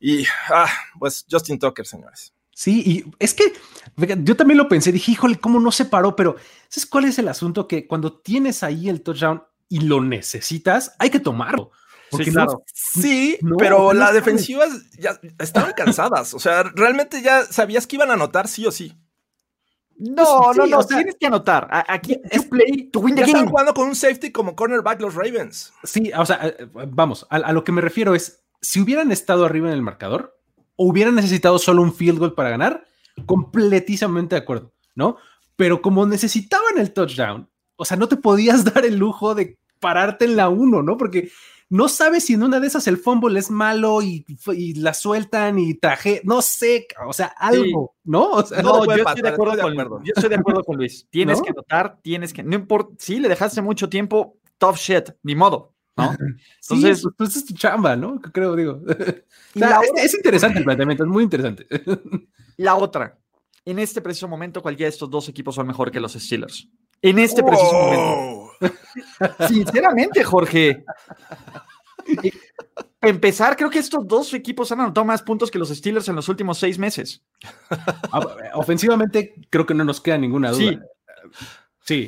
Y 0.00 0.24
ah, 0.50 0.68
pues 0.98 1.26
Justin 1.30 1.58
Tucker, 1.58 1.86
señores. 1.86 2.32
Sí, 2.52 2.82
y 2.84 3.04
es 3.20 3.34
que 3.34 3.52
yo 4.24 4.36
también 4.36 4.58
lo 4.58 4.68
pensé. 4.68 4.90
Dije, 4.90 5.12
híjole, 5.12 5.36
¿cómo 5.36 5.60
no 5.60 5.70
se 5.70 5.84
paró? 5.84 6.16
Pero 6.16 6.36
¿sabes 6.68 6.86
cuál 6.86 7.04
es 7.04 7.18
el 7.18 7.28
asunto? 7.28 7.68
Que 7.68 7.86
cuando 7.86 8.20
tienes 8.20 8.62
ahí 8.62 8.88
el 8.88 9.02
touchdown 9.02 9.44
y 9.68 9.80
lo 9.80 10.02
necesitas, 10.02 10.94
hay 10.98 11.10
que 11.10 11.20
tomarlo 11.20 11.70
sí, 12.10 12.30
claro. 12.30 12.62
sí 12.72 13.38
pero 13.58 13.92
las 13.92 14.14
defensivas 14.14 14.90
ya 14.98 15.20
estaban 15.38 15.72
cansadas. 15.72 16.34
O 16.34 16.38
sea, 16.38 16.62
realmente 16.62 17.22
ya 17.22 17.44
sabías 17.44 17.86
que 17.86 17.96
iban 17.96 18.10
a 18.10 18.14
anotar 18.14 18.48
sí 18.48 18.66
o 18.66 18.72
sí. 18.72 18.94
No, 19.98 20.52
pues 20.54 20.56
no, 20.58 20.66
no, 20.66 20.84
tienes 20.84 21.16
que 21.18 21.26
anotar. 21.26 21.68
Aquí 21.88 22.20
es 22.30 22.44
play 22.44 22.88
to 22.92 23.00
win 23.00 23.16
the 23.16 23.22
Están 23.22 23.48
jugando 23.48 23.74
con 23.74 23.88
un 23.88 23.96
safety 23.96 24.30
como 24.30 24.54
cornerback 24.54 25.00
los 25.00 25.14
Ravens. 25.14 25.72
Sí, 25.82 26.12
o 26.16 26.24
sea, 26.24 26.38
eh, 26.46 26.68
vamos, 26.72 27.26
a, 27.30 27.52
lo 27.52 27.64
que 27.64 27.72
me 27.72 27.80
refiero 27.80 28.14
es, 28.14 28.44
si 28.60 28.80
hubieran 28.80 29.10
estado 29.10 29.44
arriba 29.44 29.66
en 29.66 29.74
el 29.74 29.82
marcador, 29.82 30.38
o 30.76 30.86
hubieran 30.86 31.16
necesitado 31.16 31.58
solo 31.58 31.82
un 31.82 31.92
field 31.92 32.20
goal 32.20 32.34
para 32.34 32.50
ganar, 32.50 32.86
completamente 33.26 34.36
de 34.36 34.42
acuerdo, 34.42 34.72
¿no? 34.94 35.16
Pero 35.56 35.82
como 35.82 36.06
necesitaban 36.06 36.78
el 36.78 36.92
touchdown, 36.92 37.50
o 37.74 37.84
sea, 37.84 37.96
no 37.96 38.06
te 38.06 38.16
podías 38.16 38.62
dar 38.72 38.84
el 38.84 38.96
lujo 38.96 39.34
de 39.34 39.58
pararte 39.80 40.26
en 40.26 40.36
la 40.36 40.48
1, 40.48 40.82
¿no? 40.82 40.96
Porque 40.96 41.32
no 41.70 41.88
sabes 41.88 42.24
si 42.24 42.34
en 42.34 42.42
una 42.42 42.60
de 42.60 42.66
esas 42.66 42.86
el 42.86 42.96
fumble 42.96 43.38
es 43.38 43.50
malo 43.50 44.00
y, 44.02 44.24
la 44.76 44.94
sueltan 44.94 45.58
y 45.58 45.74
traje, 45.74 46.20
no 46.24 46.40
sé, 46.40 46.86
o 47.06 47.12
sea, 47.12 47.26
algo, 47.26 47.94
¿no? 48.04 48.42
no, 48.62 48.84
yo, 48.84 49.04
estoy 49.04 49.22
de 49.22 49.28
acuerdo 49.28 49.60
con, 49.60 50.04
yo 50.04 50.12
estoy 50.14 50.30
de 50.30 50.36
acuerdo 50.36 50.64
con 50.64 50.76
Luis. 50.76 51.06
Tienes 51.10 51.42
que 51.42 51.52
notar, 51.52 51.98
tienes 52.02 52.32
que, 52.32 52.42
no 52.42 52.54
importa, 52.54 52.94
sí, 52.98 53.20
le 53.20 53.28
dejaste 53.28 53.60
mucho 53.60 53.88
tiempo, 53.88 54.38
tough 54.56 54.76
shit, 54.76 55.10
ni 55.22 55.34
modo. 55.34 55.74
¿no? 55.96 56.14
Entonces, 56.62 57.00
sí, 57.00 57.08
pues, 57.16 57.36
es 57.36 57.44
tu 57.44 57.54
chamba, 57.54 57.96
¿no? 57.96 58.20
Creo, 58.20 58.54
digo. 58.56 58.80
es, 59.96 60.14
interesante 60.14 60.58
el 60.58 60.64
planteamiento, 60.64 61.04
es 61.04 61.10
muy 61.10 61.24
interesante. 61.24 61.66
La 62.56 62.76
otra, 62.76 63.18
en 63.64 63.78
este 63.78 64.00
preciso 64.00 64.28
momento, 64.28 64.62
cualquiera 64.62 64.86
de 64.86 64.94
estos 64.94 65.10
dos 65.10 65.28
equipos 65.28 65.54
son 65.54 65.66
mejor 65.66 65.90
que 65.90 66.00
los 66.00 66.14
Steelers. 66.14 66.68
En 67.02 67.18
este 67.18 67.42
preciso 67.42 67.72
momento. 67.72 68.47
Sinceramente, 69.48 70.24
Jorge. 70.24 70.84
empezar, 73.00 73.56
creo 73.56 73.70
que 73.70 73.78
estos 73.78 74.06
dos 74.06 74.32
equipos 74.34 74.72
han 74.72 74.80
anotado 74.80 75.04
más 75.04 75.22
puntos 75.22 75.50
que 75.50 75.58
los 75.58 75.68
Steelers 75.68 76.08
en 76.08 76.16
los 76.16 76.28
últimos 76.28 76.58
seis 76.58 76.78
meses. 76.78 77.22
Ah, 78.12 78.20
ofensivamente, 78.54 79.34
creo 79.50 79.66
que 79.66 79.74
no 79.74 79.84
nos 79.84 80.00
queda 80.00 80.18
ninguna 80.18 80.50
duda. 80.50 80.70
Sí. 80.70 80.78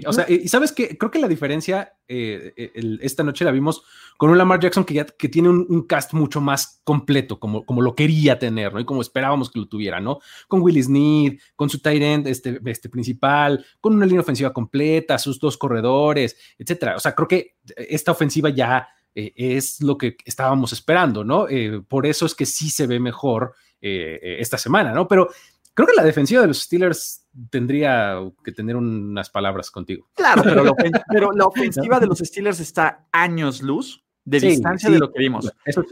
O 0.06 0.12
sea, 0.12 0.26
y 0.28 0.48
sabes 0.48 0.72
que 0.72 0.96
creo 0.98 1.10
que 1.10 1.18
la 1.18 1.28
diferencia 1.28 1.94
eh, 2.08 2.52
esta 3.00 3.22
noche 3.22 3.44
la 3.44 3.50
vimos 3.50 3.82
con 4.16 4.30
un 4.30 4.38
Lamar 4.38 4.60
Jackson 4.60 4.84
que 4.84 4.94
ya 4.94 5.06
que 5.06 5.28
tiene 5.28 5.48
un, 5.48 5.86
cast 5.86 6.12
mucho 6.12 6.40
más 6.40 6.80
completo, 6.84 7.40
como, 7.40 7.64
como 7.64 7.80
lo 7.80 7.94
quería 7.94 8.38
tener, 8.38 8.74
¿no? 8.74 8.80
Y 8.80 8.84
como 8.84 9.00
esperábamos 9.00 9.50
que 9.50 9.58
lo 9.58 9.68
tuviera, 9.68 10.00
¿no? 10.00 10.18
Con 10.48 10.60
Willis 10.60 10.86
Snead, 10.86 11.34
con 11.56 11.70
su 11.70 11.80
tight 11.80 12.02
end 12.02 12.26
este, 12.26 12.60
este 12.66 12.88
principal, 12.88 13.64
con 13.80 13.94
una 13.94 14.06
línea 14.06 14.20
ofensiva 14.20 14.52
completa, 14.52 15.18
sus 15.18 15.38
dos 15.38 15.56
corredores, 15.56 16.36
etcétera. 16.58 16.96
O 16.96 17.00
sea, 17.00 17.14
creo 17.14 17.28
que 17.28 17.56
esta 17.76 18.12
ofensiva 18.12 18.50
ya 18.50 18.88
eh, 19.14 19.32
es 19.36 19.80
lo 19.82 19.98
que 19.98 20.16
estábamos 20.24 20.72
esperando, 20.72 21.24
¿no? 21.24 21.48
Eh, 21.48 21.82
por 21.86 22.06
eso 22.06 22.26
es 22.26 22.34
que 22.34 22.46
sí 22.46 22.70
se 22.70 22.86
ve 22.86 23.00
mejor 23.00 23.54
eh, 23.80 24.36
esta 24.38 24.58
semana, 24.58 24.92
¿no? 24.92 25.08
Pero 25.08 25.30
creo 25.74 25.86
que 25.86 25.94
la 25.96 26.04
defensiva 26.04 26.42
de 26.42 26.48
los 26.48 26.60
Steelers 26.60 27.26
tendría 27.50 28.16
que 28.44 28.52
tener 28.52 28.76
unas 28.76 29.30
palabras 29.30 29.70
contigo. 29.70 30.08
Claro, 30.14 30.42
pero, 30.42 31.32
la 31.32 31.44
ofensiva 31.46 32.00
de 32.00 32.06
los 32.06 32.18
Steelers 32.18 32.60
está 32.60 33.06
años 33.12 33.62
luz 33.62 34.02
de 34.24 34.40
distancia 34.40 34.90
de 34.90 34.98
lo 34.98 35.12
que 35.12 35.18
vimos. 35.18 35.50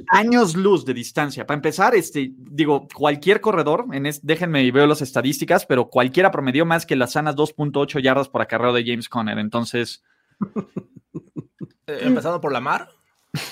Años 0.08 0.54
luz 0.54 0.84
de 0.84 0.94
distancia. 0.94 1.46
Para 1.46 1.56
empezar, 1.56 1.94
este, 1.94 2.32
digo, 2.36 2.86
cualquier 2.94 3.40
corredor, 3.40 3.86
en 3.92 4.08
déjenme 4.22 4.62
y 4.62 4.70
veo 4.70 4.86
las 4.86 5.02
estadísticas, 5.02 5.66
pero 5.66 5.88
cualquiera 5.88 6.30
promedió 6.30 6.64
más 6.66 6.86
que 6.86 6.96
las 6.96 7.12
sanas 7.12 7.36
2.8 7.36 8.00
yardas 8.00 8.28
por 8.28 8.42
acarreo 8.42 8.72
de 8.72 8.84
James 8.84 9.08
Conner. 9.08 9.38
Entonces. 9.38 10.04
empezando 11.86 12.40
por 12.40 12.52
la 12.52 12.60
mar. 12.60 12.88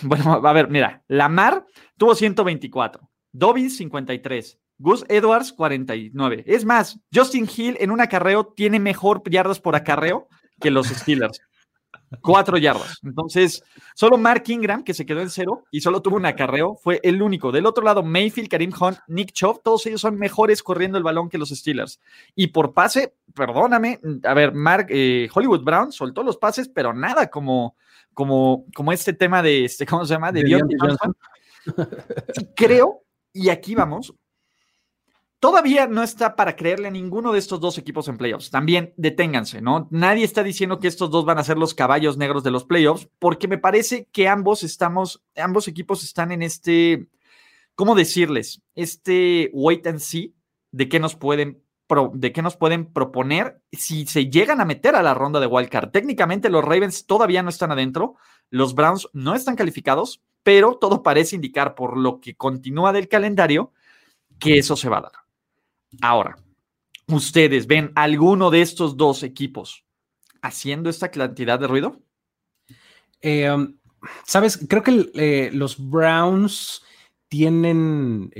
Bueno, 0.02 0.40
a 0.42 0.52
ver, 0.54 0.68
mira, 0.70 1.04
Lamar 1.06 1.66
tuvo 1.98 2.14
124, 2.14 3.08
Dobbins 3.30 3.76
53, 3.76 4.58
Gus 4.78 5.04
Edwards 5.08 5.52
49. 5.52 6.44
Es 6.46 6.64
más, 6.64 6.98
Justin 7.14 7.48
Hill 7.54 7.76
en 7.80 7.90
un 7.90 8.00
acarreo 8.00 8.46
tiene 8.46 8.78
mejor 8.78 9.22
yardas 9.28 9.60
por 9.60 9.76
acarreo 9.76 10.28
que 10.60 10.70
los 10.70 10.88
Steelers. 10.88 11.40
Cuatro 12.20 12.56
yardas. 12.56 12.98
Entonces, 13.02 13.64
solo 13.94 14.16
Mark 14.16 14.44
Ingram, 14.46 14.84
que 14.84 14.94
se 14.94 15.04
quedó 15.04 15.20
en 15.20 15.30
cero 15.30 15.64
y 15.72 15.80
solo 15.80 16.02
tuvo 16.02 16.16
un 16.16 16.26
acarreo, 16.26 16.76
fue 16.76 17.00
el 17.02 17.20
único. 17.20 17.50
Del 17.50 17.66
otro 17.66 17.84
lado, 17.84 18.02
Mayfield, 18.02 18.48
Karim 18.48 18.72
Hunt, 18.78 18.98
Nick 19.08 19.32
Chubb, 19.32 19.62
todos 19.62 19.86
ellos 19.86 20.00
son 20.02 20.16
mejores 20.16 20.62
corriendo 20.62 20.98
el 20.98 21.04
balón 21.04 21.28
que 21.28 21.38
los 21.38 21.48
Steelers. 21.50 22.00
Y 22.34 22.48
por 22.48 22.74
pase, 22.74 23.14
perdóname, 23.34 23.98
a 24.22 24.34
ver, 24.34 24.52
Mark, 24.54 24.86
eh, 24.90 25.28
Hollywood 25.34 25.64
Brown 25.64 25.90
soltó 25.90 26.22
los 26.22 26.36
pases, 26.36 26.68
pero 26.68 26.92
nada 26.92 27.28
como 27.28 27.74
como, 28.16 28.64
como 28.74 28.92
este 28.92 29.12
tema 29.12 29.42
de, 29.42 29.66
este, 29.66 29.84
¿cómo 29.84 30.06
se 30.06 30.14
llama? 30.14 30.32
De, 30.32 30.42
Johnson. 30.50 31.14
creo, 32.56 33.02
y 33.30 33.50
aquí 33.50 33.74
vamos, 33.74 34.14
todavía 35.40 35.86
no 35.86 36.02
está 36.02 36.36
para 36.36 36.56
creerle 36.56 36.88
a 36.88 36.90
ninguno 36.90 37.32
de 37.32 37.38
estos 37.38 37.60
dos 37.60 37.78
equipos 37.78 38.08
en 38.08 38.18
playoffs. 38.18 38.50
También 38.50 38.94
deténganse, 38.96 39.60
¿no? 39.60 39.88
Nadie 39.90 40.24
está 40.24 40.42
diciendo 40.42 40.78
que 40.78 40.88
estos 40.88 41.10
dos 41.10 41.24
van 41.24 41.38
a 41.38 41.44
ser 41.44 41.58
los 41.58 41.74
caballos 41.74 42.16
negros 42.16 42.42
de 42.42 42.50
los 42.50 42.64
playoffs, 42.64 43.08
porque 43.18 43.48
me 43.48 43.58
parece 43.58 44.08
que 44.12 44.28
ambos 44.28 44.62
estamos, 44.62 45.22
ambos 45.36 45.68
equipos 45.68 46.02
están 46.04 46.32
en 46.32 46.42
este, 46.42 47.08
¿cómo 47.74 47.94
decirles? 47.94 48.62
Este 48.74 49.50
wait 49.52 49.86
and 49.86 50.00
see 50.00 50.34
de 50.72 50.88
qué 50.88 51.00
nos 51.00 51.16
pueden 51.16 51.62
de 52.14 52.32
qué 52.32 52.42
nos 52.42 52.56
pueden 52.56 52.92
proponer 52.92 53.60
si 53.70 54.06
se 54.06 54.28
llegan 54.28 54.60
a 54.60 54.64
meter 54.64 54.96
a 54.96 55.04
la 55.04 55.14
ronda 55.14 55.38
de 55.38 55.46
wildcard. 55.46 55.90
Técnicamente 55.90 56.50
los 56.50 56.64
Ravens 56.64 57.06
todavía 57.06 57.44
no 57.44 57.48
están 57.48 57.70
adentro, 57.70 58.16
los 58.50 58.74
Browns 58.74 59.08
no 59.12 59.36
están 59.36 59.54
calificados, 59.54 60.20
pero 60.42 60.78
todo 60.78 61.04
parece 61.04 61.36
indicar 61.36 61.76
por 61.76 61.96
lo 61.96 62.20
que 62.20 62.34
continúa 62.34 62.92
del 62.92 63.08
calendario 63.08 63.72
que 64.40 64.58
eso 64.58 64.76
se 64.76 64.88
va 64.88 64.98
a 64.98 65.02
dar. 65.02 65.25
Ahora, 66.00 66.36
¿ustedes 67.08 67.66
ven 67.66 67.92
alguno 67.94 68.50
de 68.50 68.62
estos 68.62 68.96
dos 68.96 69.22
equipos 69.22 69.84
haciendo 70.42 70.90
esta 70.90 71.10
cantidad 71.10 71.58
de 71.58 71.66
ruido? 71.66 72.02
Eh, 73.20 73.50
um, 73.50 73.76
Sabes, 74.24 74.58
creo 74.68 74.82
que 74.82 75.10
eh, 75.14 75.50
los 75.52 75.78
Browns 75.78 76.82
tienen 77.28 78.30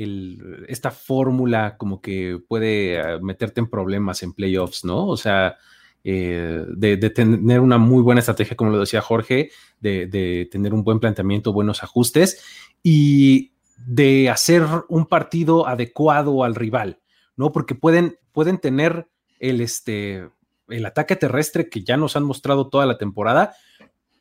esta 0.68 0.92
fórmula 0.92 1.76
como 1.76 2.00
que 2.00 2.38
puede 2.46 3.00
eh, 3.00 3.20
meterte 3.20 3.60
en 3.60 3.68
problemas 3.68 4.22
en 4.22 4.32
playoffs, 4.32 4.84
¿no? 4.84 5.08
O 5.08 5.16
sea, 5.16 5.56
de, 6.04 7.12
tener 7.12 7.58
una 7.58 7.78
muy 7.78 8.00
buena 8.00 8.20
estrategia, 8.20 8.56
como 8.56 8.70
lo 8.70 8.78
decía 8.78 9.00
Jorge, 9.00 9.50
de, 9.80 10.48
tener 10.52 10.72
un 10.72 10.84
buen 10.84 11.00
planteamiento, 11.00 11.52
buenos 11.52 11.82
ajustes 11.82 12.44
y 12.80 13.50
de 13.76 14.30
hacer 14.30 14.64
un 14.88 15.06
partido 15.06 15.66
adecuado 15.66 16.44
al 16.44 16.54
rival. 16.54 17.00
¿No? 17.36 17.52
Porque 17.52 17.74
pueden, 17.74 18.18
pueden 18.32 18.58
tener 18.58 19.08
el, 19.38 19.60
este, 19.60 20.28
el 20.68 20.86
ataque 20.86 21.16
terrestre 21.16 21.68
que 21.68 21.84
ya 21.84 21.96
nos 21.96 22.16
han 22.16 22.24
mostrado 22.24 22.68
toda 22.68 22.86
la 22.86 22.98
temporada, 22.98 23.54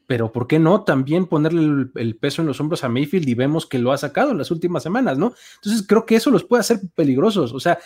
pero 0.07 0.31
¿por 0.31 0.47
qué 0.47 0.59
no 0.59 0.83
también 0.83 1.25
ponerle 1.25 1.89
el, 1.95 2.15
peso 2.17 2.41
en 2.41 2.47
los 2.47 2.59
hombros 2.59 2.83
a 2.83 2.89
Mayfield 2.89 3.27
y 3.27 3.33
vemos 3.33 3.65
que 3.65 3.79
lo 3.79 3.91
ha 3.91 3.97
sacado 3.97 4.31
en 4.31 4.37
las 4.37 4.51
últimas 4.51 4.83
semanas, 4.83 5.17
¿no? 5.17 5.33
Entonces 5.55 5.85
creo 5.87 6.05
que 6.05 6.15
eso 6.15 6.29
los 6.29 6.43
puede 6.43 6.61
hacer 6.61 6.79
peligrosos, 6.93 7.53
o 7.53 7.59
sea, 7.59 7.79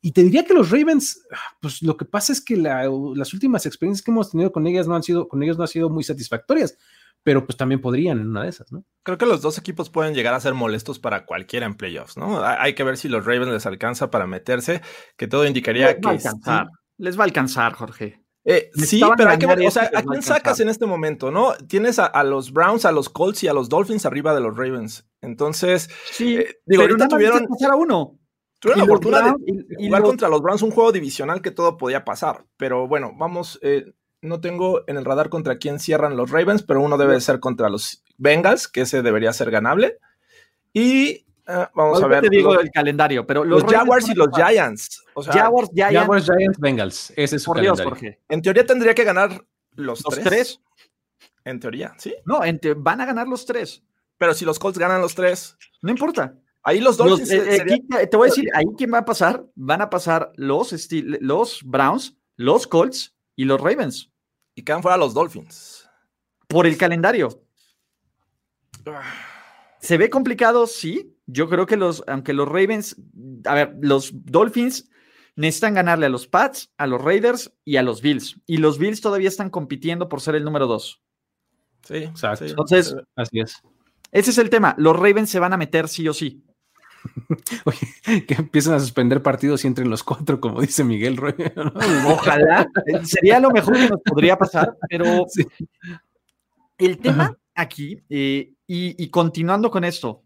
y 0.00 0.12
te 0.12 0.22
diría 0.22 0.44
que 0.44 0.54
los 0.54 0.70
Ravens, 0.70 1.26
pues 1.60 1.82
lo 1.82 1.96
que 1.96 2.04
pasa 2.04 2.32
es 2.32 2.40
que 2.40 2.56
las 2.56 3.34
últimas 3.34 3.66
experiencias 3.66 4.04
que 4.04 4.10
hemos 4.10 4.30
tenido 4.30 4.52
con 4.52 4.66
ellas 4.66 4.86
no 4.86 4.94
han 4.94 5.02
sido, 5.02 5.26
con 5.26 5.42
ellos 5.42 5.56
no 5.56 5.64
han 5.64 5.68
sido 5.68 5.90
muy 5.90 6.04
satisfactorias 6.04 6.78
pero 7.26 7.44
pues 7.44 7.56
también 7.56 7.80
podrían 7.80 8.20
en 8.20 8.28
una 8.28 8.44
de 8.44 8.50
esas, 8.50 8.70
¿no? 8.70 8.84
Creo 9.02 9.18
que 9.18 9.26
los 9.26 9.42
dos 9.42 9.58
equipos 9.58 9.90
pueden 9.90 10.14
llegar 10.14 10.32
a 10.32 10.38
ser 10.38 10.54
molestos 10.54 11.00
para 11.00 11.26
cualquiera 11.26 11.66
en 11.66 11.74
playoffs, 11.74 12.16
¿no? 12.16 12.40
Hay 12.40 12.76
que 12.76 12.84
ver 12.84 12.96
si 12.96 13.08
los 13.08 13.26
Ravens 13.26 13.48
les 13.48 13.66
alcanza 13.66 14.12
para 14.12 14.28
meterse, 14.28 14.80
que 15.16 15.26
todo 15.26 15.44
indicaría 15.44 15.88
les 15.88 15.96
que... 15.96 16.02
Va 16.02 16.10
a 16.10 16.14
alcanzar. 16.14 16.68
Les 16.98 17.18
va 17.18 17.22
a 17.22 17.24
alcanzar, 17.24 17.72
Jorge. 17.72 18.22
Eh, 18.44 18.70
sí, 18.74 19.02
pero 19.16 19.30
hay 19.30 19.38
que 19.38 19.46
ver, 19.46 19.58
o 19.66 19.70
sea, 19.72 19.90
¿a 19.92 20.04
quién 20.04 20.22
sacas 20.22 20.60
en 20.60 20.68
este 20.68 20.86
momento, 20.86 21.32
no? 21.32 21.54
Tienes 21.66 21.98
a, 21.98 22.22
los 22.22 22.52
Browns, 22.52 22.84
a 22.84 22.92
los 22.92 23.08
Colts 23.08 23.42
y 23.42 23.48
a 23.48 23.52
los 23.52 23.68
Dolphins 23.68 24.06
arriba 24.06 24.32
de 24.32 24.40
los 24.40 24.56
Ravens. 24.56 25.04
Entonces, 25.20 25.90
sí, 26.12 26.36
eh, 26.36 26.60
digo, 26.64 26.82
ahorita 26.82 27.08
tuvieron... 27.08 27.44
a 27.44 27.74
uno. 27.74 28.20
Tuvieron 28.60 28.78
la 28.78 28.84
oportunidad 28.84 29.34
de 29.36 29.84
jugar 29.84 30.02
contra 30.04 30.28
los 30.28 30.40
Browns, 30.42 30.62
un 30.62 30.70
juego 30.70 30.92
divisional 30.92 31.42
que 31.42 31.50
todo 31.50 31.76
podía 31.76 32.04
pasar. 32.04 32.46
Pero 32.56 32.86
bueno, 32.86 33.14
vamos, 33.18 33.58
eh, 33.62 33.84
no 34.22 34.40
tengo 34.40 34.84
en 34.86 34.96
el 34.96 35.04
radar 35.04 35.28
contra 35.28 35.58
quién 35.58 35.78
cierran 35.78 36.16
los 36.16 36.30
Ravens, 36.30 36.62
pero 36.62 36.80
uno 36.80 36.96
debe 36.98 37.20
ser 37.20 37.40
contra 37.40 37.68
los 37.68 38.02
Bengals, 38.18 38.68
que 38.68 38.82
ese 38.82 39.02
debería 39.02 39.32
ser 39.32 39.50
ganable. 39.50 39.98
Y 40.72 41.26
eh, 41.46 41.66
vamos 41.74 42.02
a 42.02 42.06
ver. 42.06 42.22
te 42.22 42.30
digo 42.30 42.58
el 42.58 42.70
calendario, 42.70 43.26
pero 43.26 43.44
los, 43.44 43.64
Jaguars 43.64 44.08
y 44.08 44.14
los 44.14 44.28
Giants. 44.34 45.04
Jaguars, 45.26 45.70
Giants. 45.72 46.58
Bengals. 46.58 47.12
Ese 47.16 47.36
es 47.36 47.42
su 47.42 47.52
calendario. 47.52 48.18
En 48.28 48.42
teoría 48.42 48.66
tendría 48.66 48.94
que 48.94 49.04
ganar 49.04 49.44
los, 49.74 50.02
tres. 50.02 50.60
En 51.44 51.60
teoría, 51.60 51.94
¿sí? 51.98 52.14
No, 52.24 52.40
van 52.78 53.00
a 53.00 53.06
ganar 53.06 53.28
los 53.28 53.46
tres. 53.46 53.82
Pero 54.18 54.34
si 54.34 54.44
los 54.44 54.58
Colts 54.58 54.78
ganan 54.78 55.00
los 55.00 55.14
tres. 55.14 55.56
No 55.82 55.90
importa. 55.90 56.34
Ahí 56.62 56.80
los 56.80 56.96
Dolphins. 56.96 57.30
Eh, 57.30 57.78
eh, 58.00 58.06
te 58.08 58.16
voy 58.16 58.28
a 58.28 58.30
decir, 58.30 58.48
ahí 58.52 58.64
quién 58.76 58.92
va 58.92 58.98
a 58.98 59.04
pasar. 59.04 59.44
Van 59.54 59.82
a 59.82 59.88
pasar 59.88 60.32
los, 60.34 60.74
los 61.20 61.60
Browns, 61.62 62.16
los 62.36 62.66
Colts 62.66 63.15
y 63.36 63.44
los 63.44 63.60
Ravens. 63.60 64.10
Y 64.54 64.62
quedan 64.62 64.82
fuera 64.82 64.96
los 64.96 65.14
Dolphins. 65.14 65.88
Por 66.48 66.66
el 66.66 66.76
calendario. 66.76 67.42
¿Se 69.80 69.98
ve 69.98 70.10
complicado? 70.10 70.66
Sí. 70.66 71.12
Yo 71.26 71.48
creo 71.48 71.66
que 71.66 71.76
los, 71.76 72.02
aunque 72.06 72.32
los 72.32 72.48
Ravens, 72.48 72.96
a 73.44 73.54
ver, 73.54 73.76
los 73.80 74.10
Dolphins 74.12 74.88
necesitan 75.34 75.74
ganarle 75.74 76.06
a 76.06 76.08
los 76.08 76.26
Pats, 76.26 76.72
a 76.78 76.86
los 76.86 77.02
Raiders 77.02 77.52
y 77.64 77.76
a 77.76 77.82
los 77.82 78.00
Bills. 78.00 78.40
Y 78.46 78.56
los 78.58 78.78
Bills 78.78 79.00
todavía 79.00 79.28
están 79.28 79.50
compitiendo 79.50 80.08
por 80.08 80.20
ser 80.20 80.36
el 80.36 80.44
número 80.44 80.66
dos. 80.66 81.02
Sí, 81.82 81.96
exacto. 81.96 82.46
Entonces, 82.46 82.96
así 83.16 83.40
es. 83.40 83.62
Ese 84.12 84.30
es 84.30 84.38
el 84.38 84.50
tema. 84.50 84.74
Los 84.78 84.96
Ravens 84.96 85.30
se 85.30 85.40
van 85.40 85.52
a 85.52 85.56
meter 85.56 85.88
sí 85.88 86.08
o 86.08 86.14
sí. 86.14 86.42
que 88.26 88.34
empiecen 88.34 88.74
a 88.74 88.80
suspender 88.80 89.22
partidos 89.22 89.64
y 89.64 89.68
entren 89.68 89.90
los 89.90 90.02
cuatro, 90.02 90.40
como 90.40 90.60
dice 90.60 90.84
Miguel 90.84 91.18
Ojalá, 92.06 92.66
sería 93.04 93.40
lo 93.40 93.50
mejor 93.50 93.74
que 93.74 93.88
nos 93.88 94.00
podría 94.02 94.36
pasar, 94.36 94.76
pero 94.88 95.26
el 96.78 96.98
tema 96.98 97.36
aquí, 97.54 98.02
eh, 98.08 98.52
y, 98.66 99.08
continuando 99.08 99.70
con 99.70 99.84
esto, 99.84 100.24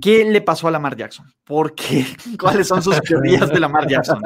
¿qué 0.00 0.24
le 0.24 0.40
pasó 0.40 0.68
a 0.68 0.70
Lamar 0.70 0.96
Jackson? 0.96 1.30
¿Por 1.44 1.74
qué? 1.74 2.06
¿Cuáles 2.40 2.68
son 2.68 2.82
sus 2.82 2.98
teorías 3.02 3.50
de 3.50 3.60
Lamar 3.60 3.86
Jackson? 3.86 4.22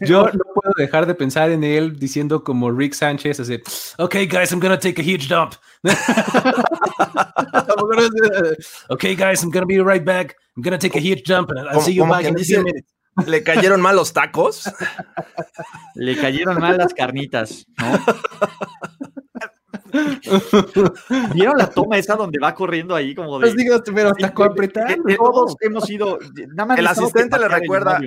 Yo 0.00 0.24
no 0.24 0.44
puedo 0.54 0.72
dejar 0.76 1.06
de 1.06 1.14
pensar 1.14 1.50
en 1.50 1.64
él 1.64 1.98
diciendo 1.98 2.44
como 2.44 2.70
Rick 2.70 2.94
Sánchez, 2.94 3.40
así, 3.40 3.60
ok 3.98 4.14
guys, 4.28 4.52
I'm 4.52 4.60
gonna 4.60 4.78
take 4.78 5.00
a 5.00 5.04
huge 5.04 5.28
dump. 5.28 5.54
okay, 8.90 9.14
guys, 9.14 9.42
I'm 9.42 9.50
gonna 9.50 9.66
be 9.66 9.80
right 9.80 10.04
back. 10.04 10.36
I'm 10.56 10.62
gonna 10.62 10.78
take 10.78 10.96
a 10.96 11.00
huge 11.00 11.22
jump 11.24 11.50
and 11.50 11.68
I'll 11.68 11.80
see 11.80 11.94
you 11.94 12.06
back 12.06 12.24
in 12.24 12.34
a 12.34 12.38
few 12.38 12.62
minutes. 12.62 12.92
¿Le 13.24 13.42
cayeron 13.42 13.80
mal 13.80 13.96
los 13.96 14.12
tacos? 14.12 14.70
Le 15.94 16.16
cayeron 16.16 16.60
mal 16.60 16.76
las 16.76 16.92
carnitas, 16.92 17.66
¿no? 17.78 17.98
¿Vieron 21.34 21.56
la 21.56 21.68
toma 21.68 21.98
esa 21.98 22.16
donde 22.16 22.38
va 22.38 22.54
corriendo 22.54 22.94
ahí 22.94 23.14
como 23.14 23.38
de... 23.38 23.54
Digo, 23.54 23.80
pero 23.94 24.10
hasta 24.10 24.32
Todos 25.16 25.56
hemos 25.60 25.88
ido... 25.90 26.18
el 26.76 26.86
asistente 26.86 27.38
le 27.38 27.48
recuerda 27.48 28.00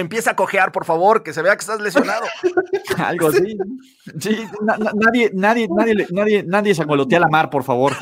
empieza 0.00 0.32
a 0.32 0.36
cojear, 0.36 0.72
por 0.72 0.84
favor, 0.84 1.22
que 1.22 1.32
se 1.32 1.42
vea 1.42 1.56
que 1.56 1.60
estás 1.60 1.80
lesionado. 1.80 2.26
Algo 2.98 3.28
así. 3.28 3.56
Sí, 4.18 4.44
nadie, 4.60 5.30
nadie, 5.32 5.68
nadie, 5.70 6.06
nadie, 6.10 6.42
nadie 6.42 6.74
se 6.74 6.82
a 6.82 6.86
la 7.20 7.28
mar, 7.28 7.50
por 7.50 7.62
favor. 7.62 7.92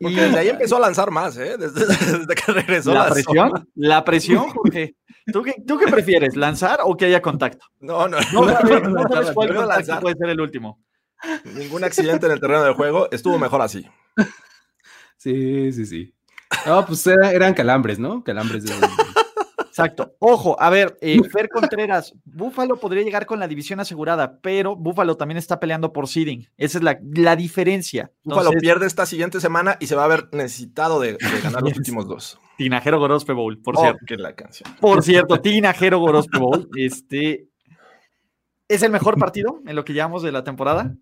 Porque 0.00 0.20
desde 0.20 0.38
ahí 0.38 0.48
empezó 0.48 0.76
a 0.76 0.80
lanzar 0.80 1.10
más, 1.10 1.36
¿eh? 1.38 1.56
Desde, 1.58 2.34
que 2.34 2.52
regresó. 2.52 2.92
La, 2.92 3.08
presión, 3.08 3.68
la 3.74 4.04
presión, 4.04 4.52
porque 4.52 4.94
¿tú 5.32 5.42
qué, 5.42 5.54
¿tú 5.66 5.78
qué 5.78 5.86
prefieres? 5.86 6.36
¿Lanzar 6.36 6.80
o 6.82 6.96
que 6.96 7.06
haya 7.06 7.22
contacto? 7.22 7.66
No, 7.80 8.08
no, 8.08 8.18
no. 8.32 8.46
no, 8.80 9.04
cuál 9.34 9.54
puede 10.00 10.16
ser 10.16 10.28
el 10.28 10.40
último. 10.40 10.80
Ningún 11.44 11.84
accidente 11.84 12.26
en 12.26 12.32
el 12.32 12.40
terreno 12.40 12.64
de 12.64 12.74
juego, 12.74 13.08
estuvo 13.10 13.38
mejor 13.38 13.62
así. 13.62 13.86
Sí, 15.16 15.72
sí, 15.72 15.86
sí. 15.86 16.14
No, 16.66 16.86
pues 16.86 17.06
eran 17.06 17.54
calambres, 17.54 17.98
¿no? 17.98 18.22
Calambres 18.22 18.64
de... 18.64 18.72
Exacto. 19.78 20.16
Ojo, 20.18 20.60
a 20.60 20.70
ver, 20.70 20.98
eh, 21.00 21.20
Fer 21.30 21.48
Contreras, 21.48 22.12
Búfalo 22.24 22.80
podría 22.80 23.04
llegar 23.04 23.26
con 23.26 23.38
la 23.38 23.46
división 23.46 23.78
asegurada, 23.78 24.40
pero 24.40 24.74
Búfalo 24.74 25.16
también 25.16 25.38
está 25.38 25.60
peleando 25.60 25.92
por 25.92 26.08
seeding. 26.08 26.48
Esa 26.56 26.78
es 26.78 26.84
la, 26.84 27.36
diferencia. 27.36 28.10
Búfalo 28.24 28.50
pierde 28.52 28.86
esta 28.86 29.06
siguiente 29.06 29.40
semana 29.40 29.76
y 29.78 29.86
se 29.86 29.94
va 29.94 30.04
a 30.04 30.08
ver 30.08 30.28
necesitado 30.32 30.98
de, 30.98 31.16
ganar 31.44 31.62
los 31.62 31.76
últimos 31.76 32.08
dos. 32.08 32.40
Tinajero 32.58 32.98
Gorospe 32.98 33.32
Bowl, 33.32 33.58
por 33.62 33.78
oh, 33.78 33.80
cierto. 33.80 34.04
Que 34.06 34.16
la 34.16 34.34
canción. 34.34 34.70
Por 34.78 35.02
cierto, 35.02 35.40
Tinajero 35.40 35.98
Gorospe 35.98 36.38
Bowl. 36.38 36.68
Este 36.76 37.48
es 38.68 38.82
el 38.82 38.92
mejor 38.92 39.18
partido 39.18 39.62
en 39.66 39.74
lo 39.74 39.84
que 39.84 39.94
llevamos 39.94 40.22
de 40.22 40.32
la 40.32 40.44
temporada. 40.44 40.94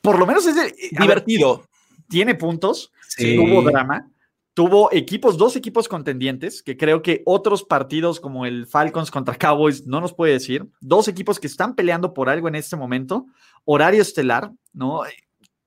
Por 0.00 0.18
lo 0.18 0.26
menos 0.26 0.44
es 0.46 0.56
divertido. 0.90 1.62
tiene 2.08 2.34
puntos, 2.34 2.90
sí. 3.06 3.38
hubo 3.38 3.62
drama 3.62 4.10
tuvo 4.58 4.92
equipos, 4.92 5.38
dos 5.38 5.54
equipos 5.54 5.86
contendientes, 5.86 6.64
que 6.64 6.76
creo 6.76 7.00
que 7.00 7.22
otros 7.26 7.62
partidos 7.62 8.18
como 8.18 8.44
el 8.44 8.66
Falcons 8.66 9.08
contra 9.08 9.36
Cowboys 9.36 9.86
no 9.86 10.00
nos 10.00 10.12
puede 10.12 10.32
decir. 10.32 10.68
Dos 10.80 11.06
equipos 11.06 11.38
que 11.38 11.46
están 11.46 11.76
peleando 11.76 12.12
por 12.12 12.28
algo 12.28 12.48
en 12.48 12.56
este 12.56 12.74
momento. 12.74 13.26
Horario 13.64 14.02
estelar, 14.02 14.50
¿no? 14.72 15.02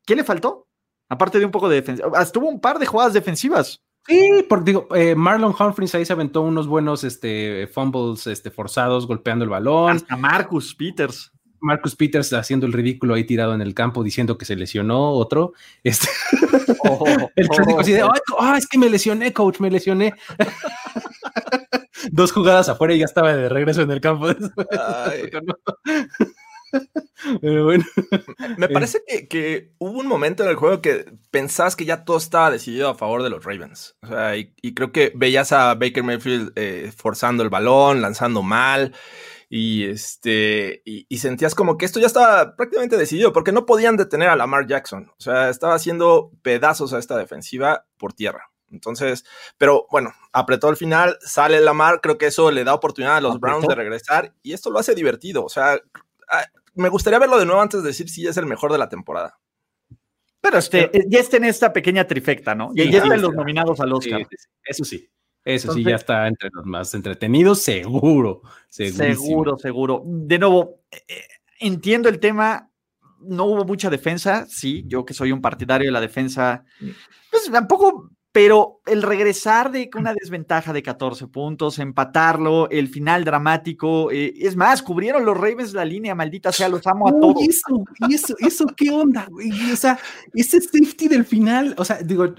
¿Qué 0.06 0.14
le 0.14 0.26
faltó? 0.26 0.68
Aparte 1.08 1.40
de 1.40 1.46
un 1.46 1.52
poco 1.52 1.70
de 1.70 1.78
defensa. 1.78 2.04
Estuvo 2.22 2.50
un 2.50 2.60
par 2.60 2.80
de 2.80 2.86
jugadas 2.86 3.14
defensivas. 3.14 3.82
Sí, 4.08 4.46
porque 4.50 4.72
digo, 4.72 4.88
eh, 4.96 5.16
Marlon 5.16 5.56
Humphries 5.58 5.96
ahí 5.96 6.06
se 6.06 6.14
aventó 6.14 6.42
unos 6.42 6.68
buenos 6.68 7.04
este, 7.04 7.68
fumbles 7.68 8.28
este, 8.28 8.52
forzados 8.52 9.08
golpeando 9.08 9.44
el 9.44 9.50
balón. 9.50 9.96
Hasta 9.96 10.16
Marcus 10.18 10.74
Peters. 10.76 11.32
Marcus 11.60 11.96
Peters 11.96 12.34
haciendo 12.34 12.66
el 12.66 12.74
ridículo 12.74 13.14
ahí 13.14 13.24
tirado 13.24 13.54
en 13.54 13.62
el 13.62 13.76
campo 13.76 14.04
diciendo 14.04 14.38
que 14.38 14.46
se 14.46 14.56
lesionó 14.56 15.12
otro. 15.12 15.54
Este, 15.84 16.08
Oh, 16.84 17.06
el 17.36 17.48
clásico 17.48 17.76
oh, 17.78 17.80
así 17.80 17.92
de, 17.94 18.04
oh. 18.04 18.12
"Ay, 18.12 18.20
ah, 18.40 18.58
es 18.58 18.68
que 18.68 18.78
me 18.78 18.90
lesioné, 18.90 19.34
coach, 19.34 19.60
me 19.60 19.70
lesioné. 19.70 20.14
Dos 22.12 22.32
jugadas 22.32 22.70
afuera 22.70 22.94
y 22.94 23.00
ya 23.00 23.06
estaba 23.06 23.36
de 23.36 23.50
regreso 23.50 23.82
en 23.82 23.92
el 23.92 24.02
campo. 24.02 24.28
Ay. 24.28 25.30
Pero 27.42 27.66
bueno. 27.66 27.84
Me 28.58 28.70
parece 28.70 29.04
que, 29.08 29.28
que 29.28 29.72
hubo 29.78 30.00
un 30.00 30.08
momento 30.08 30.44
en 30.44 30.50
el 30.50 30.56
juego 30.56 30.82
que 30.82 31.06
pensabas 31.30 31.76
que 31.76 31.86
ya 31.86 32.04
todo 32.04 32.18
estaba 32.18 32.52
decidido 32.52 32.90
a 32.90 32.96
favor 32.96 33.24
de 33.24 33.30
los 33.30 33.44
Ravens. 33.44 33.96
O 34.02 34.08
sea, 34.08 34.38
y, 34.38 34.54
y 34.62 34.74
creo 34.74 34.92
que 34.92 35.12
veías 35.16 35.52
a 35.52 35.76
Baker 35.76 36.04
Mayfield 36.04 36.54
eh, 36.56 36.92
forzando 36.96 37.44
el 37.44 37.50
balón, 37.50 38.02
lanzando 38.02 38.42
mal. 38.42 38.94
Y, 39.50 39.84
este, 39.84 40.82
y, 40.86 41.06
y 41.10 41.18
sentías 41.18 41.56
como 41.56 41.78
que 41.78 41.86
esto 41.86 42.00
ya 42.00 42.08
estaba 42.08 42.56
prácticamente 42.56 42.96
decidido 42.96 43.34
porque 43.34 43.52
no 43.52 43.66
podían 43.66 43.98
detener 43.98 44.30
a 44.30 44.36
Lamar 44.38 44.66
Jackson. 44.66 45.12
O 45.12 45.22
sea, 45.22 45.50
estaba 45.50 45.76
haciendo 45.76 46.32
pedazos 46.42 46.94
a 46.94 47.00
esta 47.00 47.18
defensiva 47.18 47.86
por 47.98 48.14
tierra. 48.14 48.52
Entonces, 48.72 49.26
pero 49.58 49.86
bueno, 49.92 50.14
apretó 50.32 50.70
al 50.70 50.78
final, 50.78 51.18
sale 51.22 51.60
Lamar, 51.60 52.00
creo 52.02 52.18
que 52.18 52.28
eso 52.28 52.52
le 52.52 52.64
da 52.64 52.74
oportunidad 52.74 53.18
a 53.18 53.22
los 53.22 53.36
¿Apretó? 53.36 53.58
Browns 53.58 53.68
de 53.68 53.76
regresar 53.76 54.34
y 54.42 54.54
esto 54.54 54.72
lo 54.72 54.80
hace 54.80 54.96
divertido. 54.96 55.44
O 55.44 55.50
sea, 55.50 55.78
me 56.74 56.90
gustaría 56.90 57.20
verlo 57.20 57.38
de 57.40 57.46
nuevo 57.46 57.62
antes 57.62 57.82
de 57.82 57.88
decir 57.90 58.10
si 58.10 58.28
es 58.28 58.38
el 58.38 58.46
mejor 58.46 58.72
de 58.72 58.78
la 58.78 58.90
temporada. 58.90 59.38
Pero 60.42 60.58
este, 60.58 60.96
eh, 60.98 61.06
ya 61.08 61.20
está 61.20 61.38
en 61.38 61.46
esta 61.46 61.72
pequeña 61.72 62.08
trifecta, 62.08 62.56
¿no? 62.56 62.72
Y 62.74 62.82
Sí, 62.84 62.92
ya 62.92 62.98
están 63.00 63.18
sí, 63.18 63.22
los 63.22 63.32
sí. 63.32 63.38
nominados 63.38 63.80
al 63.80 63.94
Oscar. 63.94 64.22
sí, 64.30 64.38
sí. 64.38 64.48
Eso 64.64 64.84
sí. 64.86 65.10
Eso 65.44 65.74
sí, 65.74 65.84
ya 65.84 65.96
está 65.96 66.28
entre 66.28 66.50
los 66.54 66.66
más 66.66 66.94
entretenidos, 66.94 67.62
seguro. 67.64 68.42
segurísimo. 68.70 69.14
Seguro, 69.16 69.58
seguro. 69.58 70.04
De 70.06 70.38
nuevo, 70.38 70.82
eh, 70.92 70.98
eh, 71.08 71.22
entiendo 71.60 72.10
el 72.10 72.20
tema. 72.20 72.70
No 73.22 73.46
hubo 73.46 73.66
mucha 73.66 73.90
defensa. 73.90 74.46
Sí, 74.48 74.84
yo 74.88 75.04
que 75.06 75.14
soy 75.14 75.32
un 75.32 75.42
partidario 75.42 75.88
de 75.88 75.92
la 75.92 76.02
defensa, 76.02 76.64
pues 77.30 77.50
tampoco. 77.52 78.10
Pero 78.32 78.80
el 78.86 79.02
regresar 79.02 79.72
de 79.72 79.90
una 79.98 80.14
desventaja 80.14 80.72
de 80.72 80.82
14 80.82 81.28
puntos, 81.28 81.80
empatarlo, 81.80 82.70
el 82.70 82.88
final 82.88 83.26
dramático, 83.26 84.10
eh, 84.10 84.34
es 84.38 84.56
más, 84.56 84.82
cubrieron 84.82 85.26
los 85.26 85.38
Ravens 85.38 85.74
la 85.74 85.84
línea, 85.84 86.16
maldita 86.16 86.52
sea, 86.52 86.70
los 86.70 86.88
amo 86.88 87.10
a 87.10 87.20
todos. 87.20 87.42
eso, 87.42 87.84
y 88.08 88.14
eso, 88.14 88.36
eso, 88.40 88.66
¿qué 88.76 88.90
onda, 88.90 89.28
güey? 89.30 89.52
O 89.72 89.76
sea, 89.76 90.00
ese 90.34 90.62
safety 90.62 91.10
del 91.10 91.26
final, 91.26 91.76
o 91.78 91.84
sea, 91.84 91.98
digo, 92.02 92.34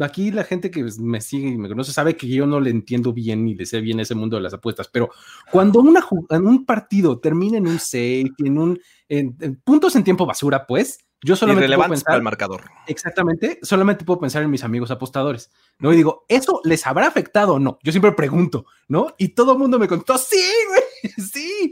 aquí 0.00 0.30
la 0.30 0.44
gente 0.44 0.70
que 0.70 0.84
me 1.00 1.20
sigue 1.20 1.48
y 1.48 1.58
me 1.58 1.68
conoce 1.68 1.92
sabe 1.92 2.16
que 2.16 2.28
yo 2.28 2.46
no 2.46 2.58
le 2.58 2.70
entiendo 2.70 3.12
bien 3.12 3.44
ni 3.44 3.54
le 3.54 3.66
sé 3.66 3.80
bien 3.80 4.00
ese 4.00 4.14
mundo 4.14 4.36
de 4.36 4.42
las 4.42 4.54
apuestas, 4.54 4.88
pero 4.88 5.10
cuando 5.52 5.80
una, 5.80 6.02
en 6.30 6.46
un 6.46 6.64
partido 6.64 7.18
termina 7.18 7.58
en 7.58 7.66
un 7.66 7.78
safety, 7.78 8.46
en 8.46 8.58
un 8.58 8.80
en, 9.08 9.36
en 9.40 9.56
puntos 9.56 9.94
en 9.96 10.04
tiempo 10.04 10.26
basura, 10.26 10.66
pues, 10.66 10.98
yo 11.26 11.36
solamente 11.36 11.66
puedo 11.66 11.72
Irrelevantes 11.74 12.04
para 12.04 12.12
pensar, 12.12 12.16
el 12.16 12.22
marcador. 12.22 12.64
exactamente, 12.86 13.58
solamente 13.62 14.04
puedo 14.04 14.20
pensar 14.20 14.42
en 14.42 14.50
mis 14.50 14.62
amigos 14.64 14.90
apostadores, 14.90 15.50
¿no? 15.78 15.92
Y 15.92 15.96
digo, 15.96 16.24
¿eso 16.28 16.60
les 16.64 16.86
habrá 16.86 17.06
afectado 17.08 17.54
o 17.54 17.58
no? 17.58 17.78
Yo 17.82 17.92
siempre 17.92 18.12
pregunto, 18.12 18.66
¿no? 18.88 19.14
Y 19.18 19.28
todo 19.30 19.52
el 19.52 19.58
mundo 19.58 19.78
me 19.78 19.88
contó, 19.88 20.16
sí, 20.18 20.40
güey, 20.68 21.12
sí. 21.30 21.70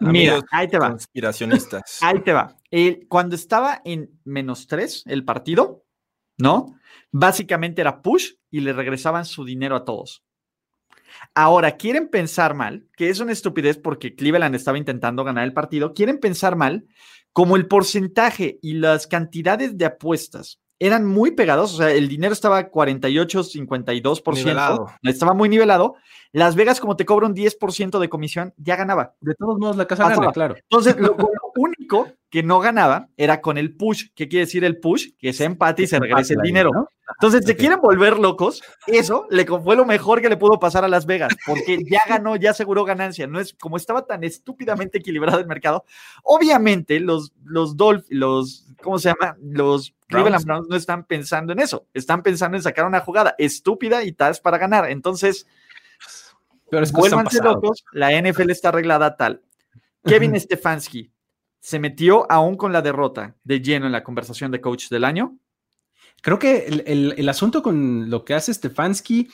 Mira, 0.00 0.34
Amigos 0.36 0.44
ahí 0.50 0.68
te 0.68 0.78
va. 0.78 0.90
Conspiracionistas. 0.90 1.98
Ahí 2.02 2.20
te 2.20 2.32
va. 2.32 2.56
El- 2.70 3.06
cuando 3.08 3.34
estaba 3.36 3.82
en 3.84 4.18
menos 4.24 4.66
tres 4.66 5.02
el 5.06 5.24
partido, 5.24 5.84
¿no? 6.38 6.78
Básicamente 7.10 7.80
era 7.82 8.00
push 8.02 8.32
y 8.50 8.60
le 8.60 8.72
regresaban 8.72 9.24
su 9.24 9.44
dinero 9.44 9.76
a 9.76 9.84
todos. 9.84 10.24
Ahora, 11.34 11.76
quieren 11.76 12.08
pensar 12.08 12.54
mal, 12.54 12.88
que 12.96 13.08
es 13.08 13.20
una 13.20 13.32
estupidez 13.32 13.78
porque 13.78 14.14
Cleveland 14.16 14.54
estaba 14.54 14.78
intentando 14.78 15.22
ganar 15.22 15.44
el 15.44 15.52
partido, 15.52 15.94
quieren 15.94 16.18
pensar 16.18 16.56
mal 16.56 16.86
como 17.34 17.56
el 17.56 17.66
porcentaje 17.66 18.58
y 18.62 18.74
las 18.74 19.06
cantidades 19.06 19.76
de 19.76 19.84
apuestas 19.84 20.60
eran 20.78 21.04
muy 21.04 21.32
pegados, 21.32 21.74
o 21.74 21.76
sea, 21.78 21.90
el 21.90 22.08
dinero 22.08 22.32
estaba 22.32 22.68
48, 22.68 23.42
52%, 23.42 24.34
Nivelado. 24.34 24.86
estaba 25.02 25.34
muy 25.34 25.48
nivelado. 25.48 25.96
Las 26.34 26.56
Vegas, 26.56 26.80
como 26.80 26.96
te 26.96 27.04
cobra 27.06 27.28
un 27.28 27.34
10% 27.36 28.00
de 28.00 28.08
comisión, 28.08 28.52
ya 28.56 28.74
ganaba. 28.74 29.14
De 29.20 29.36
todos 29.36 29.56
modos, 29.56 29.76
la 29.76 29.86
casa 29.86 30.02
Pasaba. 30.02 30.20
gana, 30.20 30.32
claro. 30.32 30.56
Entonces, 30.56 30.96
lo, 30.98 31.16
lo 31.16 31.52
único 31.54 32.08
que 32.28 32.42
no 32.42 32.58
ganaba 32.58 33.08
era 33.16 33.40
con 33.40 33.56
el 33.56 33.76
push. 33.76 34.06
¿Qué 34.16 34.26
quiere 34.26 34.46
decir 34.46 34.64
el 34.64 34.80
push? 34.80 35.10
Que 35.16 35.32
se 35.32 35.44
empate 35.44 35.84
y 35.84 35.86
se 35.86 36.00
regrese 36.00 36.34
el 36.34 36.40
dinero. 36.40 36.70
¿no? 36.74 36.88
Entonces, 37.20 37.44
se 37.46 37.52
ok. 37.52 37.58
quieren 37.58 37.80
volver 37.80 38.18
locos. 38.18 38.64
Eso 38.88 39.28
le 39.30 39.46
fue 39.46 39.76
lo 39.76 39.84
mejor 39.84 40.20
que 40.20 40.28
le 40.28 40.36
pudo 40.36 40.58
pasar 40.58 40.84
a 40.84 40.88
Las 40.88 41.06
Vegas, 41.06 41.32
porque 41.46 41.84
ya 41.88 42.00
ganó, 42.08 42.34
ya 42.34 42.50
aseguró 42.50 42.84
ganancia. 42.84 43.28
No 43.28 43.38
es 43.38 43.54
como 43.54 43.76
estaba 43.76 44.04
tan 44.04 44.24
estúpidamente 44.24 44.98
equilibrado 44.98 45.38
el 45.38 45.46
mercado. 45.46 45.84
Obviamente, 46.24 46.98
los, 46.98 47.32
los 47.44 47.76
Dolph, 47.76 48.06
los, 48.08 48.66
¿cómo 48.82 48.98
se 48.98 49.10
llama? 49.10 49.36
Los 49.40 49.94
Cleveland 50.08 50.44
Browns 50.44 50.66
no 50.68 50.74
están 50.74 51.04
pensando 51.04 51.52
en 51.52 51.60
eso. 51.60 51.86
Están 51.94 52.24
pensando 52.24 52.56
en 52.56 52.64
sacar 52.64 52.86
una 52.86 52.98
jugada 52.98 53.36
estúpida 53.38 54.02
y 54.02 54.10
tal 54.10 54.34
para 54.42 54.58
ganar. 54.58 54.90
Entonces, 54.90 55.46
Pero 56.70 56.82
es 56.82 56.90
que 56.92 56.98
Vuélvanse 57.00 57.38
locos, 57.54 57.84
la 57.92 58.10
NFL 58.20 58.50
está 58.50 58.68
arreglada 58.70 59.16
tal. 59.16 59.42
Kevin 60.04 60.38
Stefanski 60.38 61.10
se 61.60 61.78
metió 61.78 62.30
aún 62.30 62.56
con 62.56 62.72
la 62.72 62.82
derrota 62.82 63.36
de 63.44 63.60
lleno 63.62 63.86
en 63.86 63.92
la 63.92 64.04
conversación 64.04 64.50
de 64.50 64.60
coach 64.60 64.88
del 64.88 65.04
año. 65.04 65.36
Creo 66.20 66.38
que 66.38 66.66
el, 66.66 66.82
el- 66.86 67.14
el 67.16 67.28
asunto 67.28 67.62
con 67.62 68.10
lo 68.10 68.24
que 68.24 68.34
hace 68.34 68.52
Stefanski, 68.52 69.28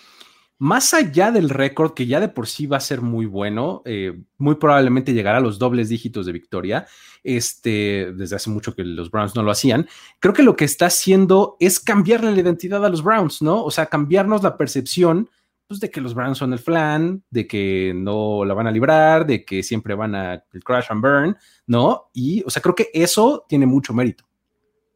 más 0.58 0.92
allá 0.92 1.30
del 1.30 1.48
récord, 1.48 1.94
que 1.94 2.06
ya 2.06 2.20
de 2.20 2.28
por 2.28 2.46
sí 2.46 2.66
va 2.66 2.76
a 2.76 2.80
ser 2.80 3.00
muy 3.00 3.26
bueno, 3.26 3.82
eh, 3.84 4.20
muy 4.38 4.56
probablemente 4.56 5.12
llegará 5.14 5.38
a 5.38 5.40
los 5.40 5.58
dobles 5.58 5.88
dígitos 5.88 6.26
de 6.26 6.32
victoria, 6.32 6.86
este, 7.24 8.12
desde 8.14 8.36
hace 8.36 8.50
mucho 8.50 8.74
que 8.74 8.84
los 8.84 9.10
Browns 9.10 9.34
no 9.34 9.42
lo 9.42 9.50
hacían, 9.50 9.88
creo 10.18 10.34
que 10.34 10.42
lo 10.42 10.56
que 10.56 10.64
está 10.64 10.86
haciendo 10.86 11.56
es 11.60 11.80
cambiarle 11.80 12.32
la 12.32 12.40
identidad 12.40 12.84
a 12.84 12.88
los 12.90 13.02
Browns, 13.02 13.40
¿no? 13.42 13.62
O 13.64 13.70
sea, 13.70 13.86
cambiarnos 13.86 14.42
la 14.42 14.56
percepción 14.56 15.30
pues, 15.70 15.78
de 15.78 15.88
que 15.88 16.00
los 16.00 16.14
Browns 16.14 16.36
son 16.36 16.52
el 16.52 16.58
flan, 16.58 17.22
de 17.30 17.46
que 17.46 17.92
no 17.94 18.44
la 18.44 18.54
van 18.54 18.66
a 18.66 18.72
librar, 18.72 19.24
de 19.24 19.44
que 19.44 19.62
siempre 19.62 19.94
van 19.94 20.16
a 20.16 20.44
el 20.52 20.64
crash 20.64 20.86
and 20.90 21.00
burn, 21.00 21.36
¿no? 21.68 22.10
Y, 22.12 22.42
o 22.44 22.50
sea, 22.50 22.60
creo 22.60 22.74
que 22.74 22.90
eso 22.92 23.46
tiene 23.48 23.66
mucho 23.66 23.94
mérito. 23.94 24.24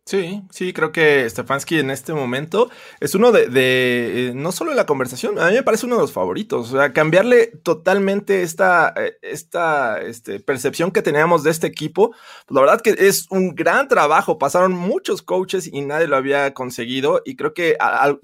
Sí, 0.07 0.43
sí, 0.51 0.75
creo 0.75 0.93
que 0.93 1.29
Stefanski 1.31 1.79
en 1.79 1.91
este 1.91 2.13
momento 2.13 2.71
es 3.01 3.15
uno 3.15 3.33
de, 3.33 3.49
de, 3.49 4.29
eh, 4.29 4.33
no 4.35 4.53
solo 4.53 4.73
de 4.73 4.77
la 4.77 4.85
conversación, 4.85 5.39
a 5.39 5.49
mí 5.49 5.55
me 5.55 5.63
parece 5.63 5.87
uno 5.87 5.95
de 5.95 6.03
los 6.03 6.13
favoritos. 6.13 6.71
O 6.71 6.77
sea, 6.77 6.93
cambiarle 6.93 7.47
totalmente 7.63 8.43
esta, 8.43 8.93
eh, 8.99 9.17
esta 9.23 10.03
este, 10.03 10.41
percepción 10.41 10.91
que 10.91 11.01
teníamos 11.01 11.43
de 11.43 11.51
este 11.51 11.67
equipo. 11.67 12.15
La 12.51 12.61
verdad 12.61 12.83
que 12.83 12.95
es 12.99 13.27
un 13.31 13.55
gran 13.55 13.89
trabajo. 13.89 14.37
Pasaron 14.39 14.73
muchos 14.73 15.23
coaches 15.23 15.71
y 15.73 15.81
nadie 15.81 16.07
lo 16.07 16.17
había 16.17 16.53
conseguido. 16.53 17.23
Y 17.25 17.37
creo 17.37 17.55
que 17.55 17.79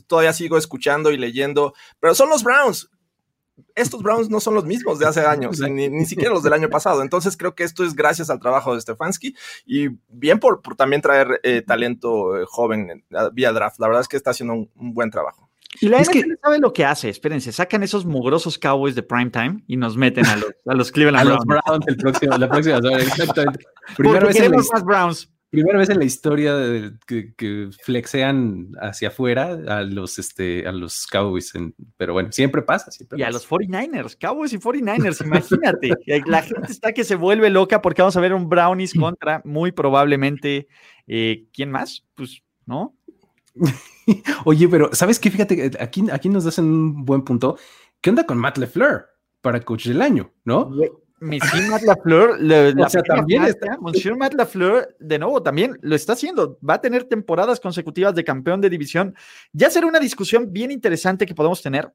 todavía 0.06 0.34
sigo 0.34 0.58
escuchando 0.58 1.10
y 1.12 1.16
leyendo, 1.16 1.72
pero 1.98 2.14
son 2.14 2.28
los 2.28 2.42
Browns. 2.42 2.90
Estos 3.74 4.02
Browns 4.02 4.30
no 4.30 4.40
son 4.40 4.54
los 4.54 4.64
mismos 4.64 4.98
de 4.98 5.06
hace 5.06 5.20
años, 5.26 5.60
ni, 5.60 5.88
ni 5.88 6.04
siquiera 6.06 6.32
los 6.34 6.42
del 6.42 6.52
año 6.52 6.68
pasado. 6.68 7.02
Entonces 7.02 7.36
creo 7.36 7.54
que 7.54 7.64
esto 7.64 7.84
es 7.84 7.94
gracias 7.94 8.30
al 8.30 8.40
trabajo 8.40 8.74
de 8.74 8.80
Stefanski 8.80 9.34
y 9.66 9.88
bien 10.08 10.38
por, 10.38 10.62
por 10.62 10.76
también 10.76 11.02
traer 11.02 11.40
eh, 11.42 11.62
talento 11.62 12.36
eh, 12.40 12.44
joven 12.46 12.90
eh, 12.90 13.16
vía 13.32 13.52
draft. 13.52 13.78
La 13.80 13.86
verdad 13.88 14.02
es 14.02 14.08
que 14.08 14.16
está 14.16 14.30
haciendo 14.30 14.54
un, 14.54 14.70
un 14.76 14.94
buen 14.94 15.10
trabajo. 15.10 15.48
Y 15.80 15.88
la 15.88 15.98
Es 15.98 16.08
que- 16.08 16.20
NFL 16.20 16.32
sabe 16.42 16.58
lo 16.58 16.72
que 16.72 16.84
hace. 16.84 17.08
Espérense, 17.08 17.52
sacan 17.52 17.82
esos 17.84 18.04
mugrosos 18.04 18.58
Cowboys 18.58 18.96
de 18.96 19.02
primetime 19.04 19.62
y 19.68 19.76
nos 19.76 19.96
meten 19.96 20.26
a 20.26 20.36
los, 20.36 20.50
a 20.66 20.74
los 20.74 20.88
A 20.90 20.92
Cleveland 20.92 21.28
los 21.28 21.44
Browns. 21.44 21.62
Browns 21.64 21.84
el 21.88 21.96
próximo, 21.96 22.36
la 22.36 22.48
próxima 22.48 22.76
semana, 22.82 23.02
exactamente. 23.02 23.64
La, 23.98 24.28
queremos 24.28 24.68
más 24.72 24.84
Browns. 24.84 25.30
Primera 25.50 25.78
vez 25.78 25.90
en 25.90 25.98
la 25.98 26.04
historia 26.04 26.54
de- 26.54 26.92
que, 27.06 27.34
que 27.34 27.70
flexean 27.84 28.68
hacia 28.80 29.08
afuera 29.08 29.58
a 29.68 29.82
los, 29.82 30.18
este, 30.18 30.66
a 30.66 30.72
los 30.72 31.06
Cowboys. 31.06 31.54
en- 31.54 31.74
pero 31.96 32.12
bueno, 32.12 32.30
siempre 32.32 32.62
pasa. 32.62 32.90
Siempre 32.90 33.18
Y 33.18 33.22
a 33.22 33.30
los 33.30 33.48
49ers, 33.48 34.16
Cowboys 34.20 34.52
y 34.52 34.58
49ers, 34.58 35.20
imagínate. 35.26 35.90
La 36.26 36.42
gente 36.42 36.70
está 36.72 36.92
que 36.92 37.04
se 37.04 37.16
vuelve 37.16 37.50
loca 37.50 37.82
porque 37.82 38.02
vamos 38.02 38.16
a 38.16 38.20
ver 38.20 38.32
un 38.32 38.48
Brownies 38.48 38.92
contra 38.98 39.42
muy 39.44 39.72
probablemente, 39.72 40.68
eh, 41.06 41.46
¿quién 41.52 41.70
más? 41.70 42.04
Pues, 42.14 42.42
¿no? 42.66 42.96
Oye, 44.44 44.68
pero 44.68 44.90
¿sabes 44.92 45.18
qué? 45.18 45.30
Fíjate, 45.30 45.56
que 45.56 45.82
aquí, 45.82 46.04
aquí 46.12 46.28
nos 46.28 46.44
das 46.44 46.58
un 46.58 47.04
buen 47.04 47.22
punto. 47.22 47.58
¿Qué 48.00 48.10
onda 48.10 48.24
con 48.24 48.38
Matt 48.38 48.58
LeFleur 48.58 49.06
para 49.40 49.60
coach 49.60 49.86
del 49.88 50.00
año? 50.02 50.32
¿no? 50.44 50.70
Monsieur 51.20 51.68
Matt 51.68 51.82
LaFleur, 51.82 52.40
le- 52.40 52.74
la 52.74 52.88
sea, 52.88 53.02
primera 53.02 53.20
también 53.20 53.44
está- 53.44 53.76
Monsieur 53.80 54.16
Matt 54.16 54.32
LaFleur, 54.34 54.96
de 54.98 55.18
nuevo, 55.18 55.42
también 55.42 55.78
lo 55.82 55.94
está 55.94 56.14
haciendo. 56.14 56.58
Va 56.66 56.74
a 56.74 56.80
tener 56.80 57.04
temporadas 57.04 57.60
consecutivas 57.60 58.14
de 58.14 58.24
campeón 58.24 58.60
de 58.60 58.70
división. 58.70 59.14
Ya 59.52 59.68
será 59.70 59.86
una 59.86 60.00
discusión 60.00 60.52
bien 60.52 60.70
interesante 60.70 61.26
que 61.26 61.34
podemos 61.34 61.60
tener. 61.62 61.92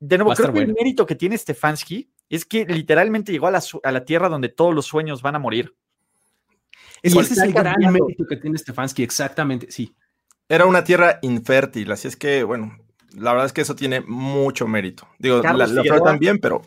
De 0.00 0.16
nuevo, 0.16 0.32
creo 0.34 0.52
que 0.52 0.60
el 0.60 0.72
mérito 0.74 1.04
que 1.04 1.16
tiene 1.16 1.36
Stefanski 1.36 2.08
es 2.30 2.44
que 2.44 2.64
literalmente 2.64 3.32
llegó 3.32 3.48
a 3.48 3.50
la, 3.50 3.62
a 3.82 3.90
la 3.92 4.04
tierra 4.04 4.28
donde 4.28 4.48
todos 4.48 4.72
los 4.74 4.86
sueños 4.86 5.20
van 5.22 5.34
a 5.34 5.38
morir. 5.40 5.74
Es 7.02 7.14
ese 7.16 7.32
es 7.34 7.38
el 7.40 7.52
gran 7.52 7.76
mérito 7.92 8.24
que 8.28 8.36
tiene 8.36 8.58
Stefanski, 8.58 9.02
exactamente, 9.02 9.70
sí. 9.70 9.94
Era 10.48 10.66
una 10.66 10.84
tierra 10.84 11.18
infértil, 11.22 11.90
así 11.92 12.08
es 12.08 12.16
que, 12.16 12.42
bueno, 12.44 12.76
la 13.16 13.32
verdad 13.32 13.46
es 13.46 13.52
que 13.52 13.60
eso 13.60 13.74
tiene 13.76 14.00
mucho 14.00 14.66
mérito. 14.66 15.06
Digo, 15.18 15.36
la, 15.36 15.42
Carlos 15.42 15.70
la 15.72 15.82
Figueroa. 15.82 16.04
También, 16.08 16.38
pero 16.38 16.62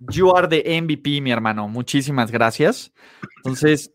You 0.00 0.34
are 0.34 0.48
the 0.48 0.80
MVP, 0.80 1.20
mi 1.20 1.30
hermano. 1.30 1.68
Muchísimas 1.68 2.30
gracias. 2.30 2.92
Entonces, 3.36 3.92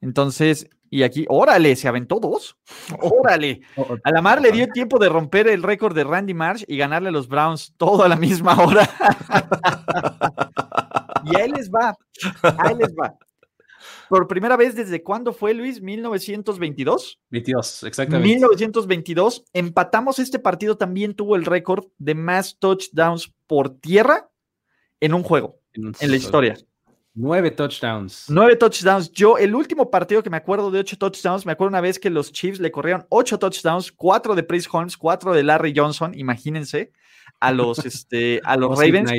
entonces, 0.00 0.68
y 0.90 1.02
aquí, 1.02 1.24
órale, 1.28 1.76
se 1.76 1.88
aventó 1.88 2.20
dos. 2.20 2.56
Órale. 3.00 3.62
A 4.02 4.10
la 4.10 4.20
mar 4.20 4.42
le 4.42 4.50
dio 4.50 4.66
tiempo 4.68 4.98
de 4.98 5.08
romper 5.08 5.48
el 5.48 5.62
récord 5.62 5.94
de 5.94 6.04
Randy 6.04 6.34
Marsh 6.34 6.64
y 6.66 6.76
ganarle 6.76 7.08
a 7.08 7.12
los 7.12 7.28
Browns 7.28 7.74
todo 7.76 8.02
a 8.02 8.08
la 8.08 8.16
misma 8.16 8.60
hora. 8.62 8.88
y 11.24 11.36
ahí 11.36 11.50
les 11.50 11.70
va. 11.70 11.96
Ahí 12.58 12.74
les 12.76 12.94
va. 12.94 13.14
Por 14.08 14.28
primera 14.28 14.56
vez, 14.56 14.74
¿desde 14.74 15.02
cuándo 15.02 15.32
fue, 15.32 15.54
Luis? 15.54 15.82
¿1922? 15.82 17.18
22, 17.30 17.84
exactamente. 17.84 18.28
1922. 18.28 19.44
Empatamos 19.52 20.18
este 20.18 20.38
partido, 20.38 20.76
también 20.76 21.14
tuvo 21.14 21.36
el 21.36 21.44
récord 21.44 21.86
de 21.98 22.14
más 22.14 22.58
touchdowns 22.58 23.32
por 23.46 23.78
tierra 23.78 24.30
en 25.04 25.14
un 25.14 25.22
juego, 25.22 25.60
en, 25.74 25.92
en 26.00 26.10
la 26.10 26.16
historia. 26.16 26.56
Nueve 27.16 27.52
touchdowns. 27.52 28.24
Nueve 28.28 28.56
touchdowns. 28.56 29.12
Yo, 29.12 29.38
el 29.38 29.54
último 29.54 29.88
partido 29.88 30.22
que 30.22 30.30
me 30.30 30.36
acuerdo 30.36 30.70
de 30.70 30.80
ocho 30.80 30.96
touchdowns, 30.96 31.46
me 31.46 31.52
acuerdo 31.52 31.68
una 31.68 31.80
vez 31.80 32.00
que 32.00 32.10
los 32.10 32.32
Chiefs 32.32 32.58
le 32.58 32.72
corrieron 32.72 33.06
ocho 33.08 33.38
touchdowns, 33.38 33.92
cuatro 33.92 34.34
de 34.34 34.42
Prince 34.42 34.68
Holmes, 34.72 34.96
cuatro 34.96 35.32
de 35.32 35.44
Larry 35.44 35.72
Johnson, 35.76 36.12
imagínense, 36.16 36.90
a 37.38 37.52
los, 37.52 37.78
este, 37.86 38.40
a 38.44 38.56
los 38.56 38.76
Ravens. 38.76 39.12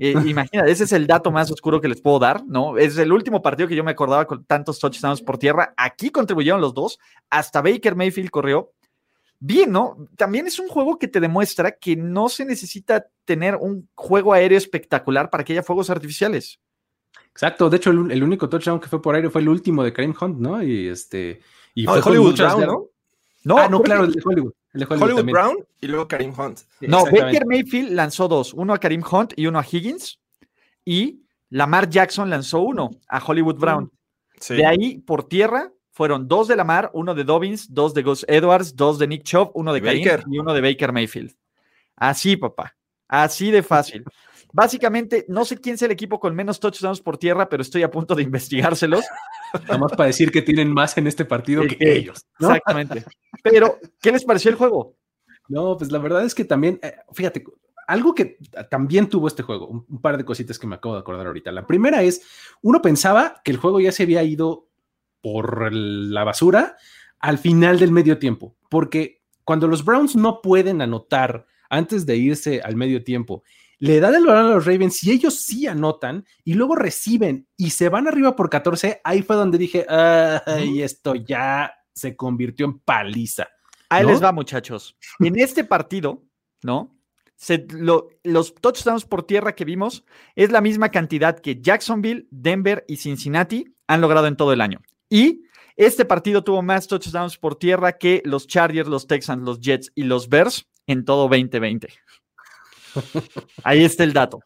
Eh, 0.00 0.14
imagina, 0.26 0.64
ese 0.66 0.84
es 0.84 0.92
el 0.92 1.08
dato 1.08 1.32
más 1.32 1.50
oscuro 1.50 1.80
que 1.80 1.88
les 1.88 2.00
puedo 2.00 2.20
dar, 2.20 2.44
¿no? 2.46 2.78
Es 2.78 2.96
el 2.98 3.10
último 3.10 3.42
partido 3.42 3.68
que 3.68 3.74
yo 3.74 3.82
me 3.82 3.90
acordaba 3.90 4.26
con 4.26 4.44
tantos 4.44 4.78
touchdowns 4.78 5.20
por 5.20 5.38
tierra. 5.38 5.74
Aquí 5.76 6.10
contribuyeron 6.10 6.60
los 6.60 6.72
dos, 6.72 7.00
hasta 7.30 7.62
Baker 7.62 7.96
Mayfield 7.96 8.30
corrió. 8.30 8.70
Bien, 9.40 9.72
¿no? 9.72 9.96
También 10.16 10.46
es 10.46 10.60
un 10.60 10.68
juego 10.68 11.00
que 11.00 11.08
te 11.08 11.18
demuestra 11.18 11.72
que 11.72 11.96
no 11.96 12.28
se 12.28 12.44
necesita 12.44 13.08
tener 13.28 13.56
un 13.56 13.86
juego 13.94 14.32
aéreo 14.32 14.56
espectacular 14.56 15.28
para 15.28 15.44
que 15.44 15.52
haya 15.52 15.62
fuegos 15.62 15.90
artificiales. 15.90 16.58
Exacto, 17.30 17.68
de 17.68 17.76
hecho 17.76 17.90
el, 17.90 18.22
único 18.22 18.48
touchdown 18.48 18.80
que 18.80 18.88
fue 18.88 19.02
por 19.02 19.14
aire 19.14 19.28
fue 19.28 19.42
el 19.42 19.50
último 19.50 19.84
de 19.84 19.92
Kareem 19.92 20.14
Hunt, 20.18 20.38
¿no? 20.38 20.62
Y 20.62 20.88
este 20.88 21.42
y 21.74 21.84
fue 21.84 22.00
Hollywood 22.00 22.36
Brown, 22.36 22.60
¿no? 22.62 22.86
No, 23.44 23.58
ah, 23.58 23.68
no, 23.68 23.82
claro, 23.82 24.04
el 24.04 24.12
de 24.12 24.22
Hollywood. 24.24 24.52
El 24.72 24.80
de 24.80 24.86
Hollywood, 24.86 25.30
Brown 25.30 25.56
y 25.78 25.86
luego 25.88 26.08
Kareem 26.08 26.32
Hunt. 26.36 26.60
No, 26.80 27.04
Baker 27.04 27.44
Mayfield 27.46 27.92
lanzó 27.92 28.28
dos, 28.28 28.54
uno 28.54 28.72
a 28.72 28.78
Kareem 28.78 29.02
Hunt 29.02 29.34
y 29.36 29.46
uno 29.46 29.58
a 29.58 29.66
Higgins 29.70 30.18
y 30.86 31.22
Lamar 31.50 31.90
Jackson 31.90 32.30
lanzó 32.30 32.60
uno 32.60 32.90
a 33.08 33.22
Hollywood 33.22 33.56
mm, 33.56 33.60
Brown. 33.60 33.92
De 34.48 34.64
ahí 34.64 34.98
por 35.00 35.28
tierra 35.28 35.70
fueron 35.90 36.28
dos 36.28 36.48
de 36.48 36.56
Lamar, 36.56 36.90
uno 36.94 37.14
de 37.14 37.24
Dobbins, 37.24 37.74
dos 37.74 37.92
de 37.92 38.02
Gus 38.02 38.24
Edwards, 38.26 38.74
dos 38.74 38.98
de 38.98 39.06
Nick 39.06 39.24
Chubb, 39.24 39.50
uno 39.52 39.74
de 39.74 39.82
Kareem 39.82 40.22
y 40.30 40.38
uno 40.38 40.54
de 40.54 40.62
Baker 40.62 40.92
Mayfield. 40.92 41.34
Así, 41.94 42.36
papá. 42.36 42.77
Así 43.08 43.50
de 43.50 43.62
fácil. 43.62 44.04
Básicamente, 44.52 45.26
no 45.28 45.44
sé 45.44 45.58
quién 45.58 45.74
es 45.74 45.82
el 45.82 45.90
equipo 45.90 46.18
con 46.18 46.34
menos 46.34 46.58
touchdowns 46.60 47.00
por 47.00 47.18
tierra, 47.18 47.48
pero 47.48 47.62
estoy 47.62 47.82
a 47.82 47.90
punto 47.90 48.14
de 48.14 48.22
investigárselos. 48.22 49.04
Nada 49.66 49.78
más 49.78 49.92
para 49.92 50.06
decir 50.06 50.30
que 50.30 50.42
tienen 50.42 50.72
más 50.72 50.96
en 50.96 51.06
este 51.06 51.24
partido 51.24 51.62
que 51.62 51.76
ellos. 51.80 52.26
Exactamente. 52.38 53.04
Pero, 53.42 53.78
¿qué 54.00 54.12
les 54.12 54.24
pareció 54.24 54.50
el 54.50 54.56
juego? 54.56 54.96
No, 55.48 55.76
pues 55.76 55.90
la 55.90 55.98
verdad 55.98 56.24
es 56.24 56.34
que 56.34 56.44
también, 56.44 56.78
eh, 56.82 56.94
fíjate, 57.12 57.44
algo 57.86 58.14
que 58.14 58.38
también 58.70 59.08
tuvo 59.08 59.28
este 59.28 59.42
juego, 59.42 59.66
un, 59.66 60.00
par 60.00 60.18
de 60.18 60.24
cositas 60.24 60.58
que 60.58 60.66
me 60.66 60.76
acabo 60.76 60.94
de 60.94 61.00
acordar 61.00 61.26
ahorita. 61.26 61.50
La 61.50 61.66
primera 61.66 62.02
es, 62.02 62.22
uno 62.62 62.82
pensaba 62.82 63.40
que 63.42 63.50
el 63.50 63.56
juego 63.56 63.80
ya 63.80 63.92
se 63.92 64.02
había 64.02 64.22
ido 64.22 64.68
por 65.22 65.72
la 65.72 66.22
basura 66.24 66.76
al 67.18 67.38
final 67.38 67.78
del 67.78 67.90
medio 67.90 68.18
tiempo, 68.18 68.54
porque 68.68 69.22
cuando 69.44 69.66
los 69.66 69.84
Browns 69.84 70.16
no 70.16 70.42
pueden 70.42 70.82
anotar 70.82 71.46
antes 71.68 72.06
de 72.06 72.16
irse 72.16 72.60
al 72.62 72.76
medio 72.76 73.02
tiempo 73.04 73.42
le 73.78 74.00
dan 74.00 74.14
el 74.14 74.26
balón 74.26 74.46
a 74.46 74.54
los 74.56 74.66
Ravens 74.66 75.02
y 75.04 75.12
ellos 75.12 75.40
sí 75.40 75.66
anotan 75.66 76.24
y 76.44 76.54
luego 76.54 76.74
reciben 76.74 77.46
y 77.56 77.70
se 77.70 77.88
van 77.88 78.08
arriba 78.08 78.34
por 78.34 78.50
14, 78.50 79.00
ahí 79.04 79.22
fue 79.22 79.36
donde 79.36 79.58
dije, 79.58 79.86
ay, 79.88 80.82
esto 80.82 81.14
ya 81.14 81.72
se 81.94 82.16
convirtió 82.16 82.66
en 82.66 82.80
paliza. 82.80 83.48
Ahí 83.88 84.04
les 84.04 84.22
va, 84.22 84.32
muchachos. 84.32 84.96
En 85.20 85.38
este 85.38 85.64
partido, 85.64 86.24
¿no? 86.62 86.94
los 88.24 88.52
touchdowns 88.56 89.04
por 89.04 89.22
tierra 89.22 89.54
que 89.54 89.64
vimos 89.64 90.04
es 90.34 90.50
la 90.50 90.60
misma 90.60 90.90
cantidad 90.90 91.38
que 91.38 91.60
Jacksonville, 91.60 92.26
Denver 92.32 92.84
y 92.88 92.96
Cincinnati 92.96 93.76
han 93.86 94.00
logrado 94.00 94.26
en 94.26 94.36
todo 94.36 94.52
el 94.52 94.60
año. 94.60 94.80
Y 95.08 95.44
este 95.76 96.04
partido 96.04 96.42
tuvo 96.42 96.62
más 96.62 96.88
touchdowns 96.88 97.38
por 97.38 97.54
tierra 97.54 97.96
que 97.96 98.22
los 98.24 98.48
Chargers, 98.48 98.88
los 98.88 99.06
Texans, 99.06 99.44
los 99.44 99.60
Jets 99.60 99.92
y 99.94 100.02
los 100.02 100.28
Bears 100.28 100.68
en 100.88 101.04
todo 101.04 101.28
2020. 101.28 101.88
Ahí 103.62 103.84
está 103.84 104.04
el 104.04 104.12
dato. 104.12 104.40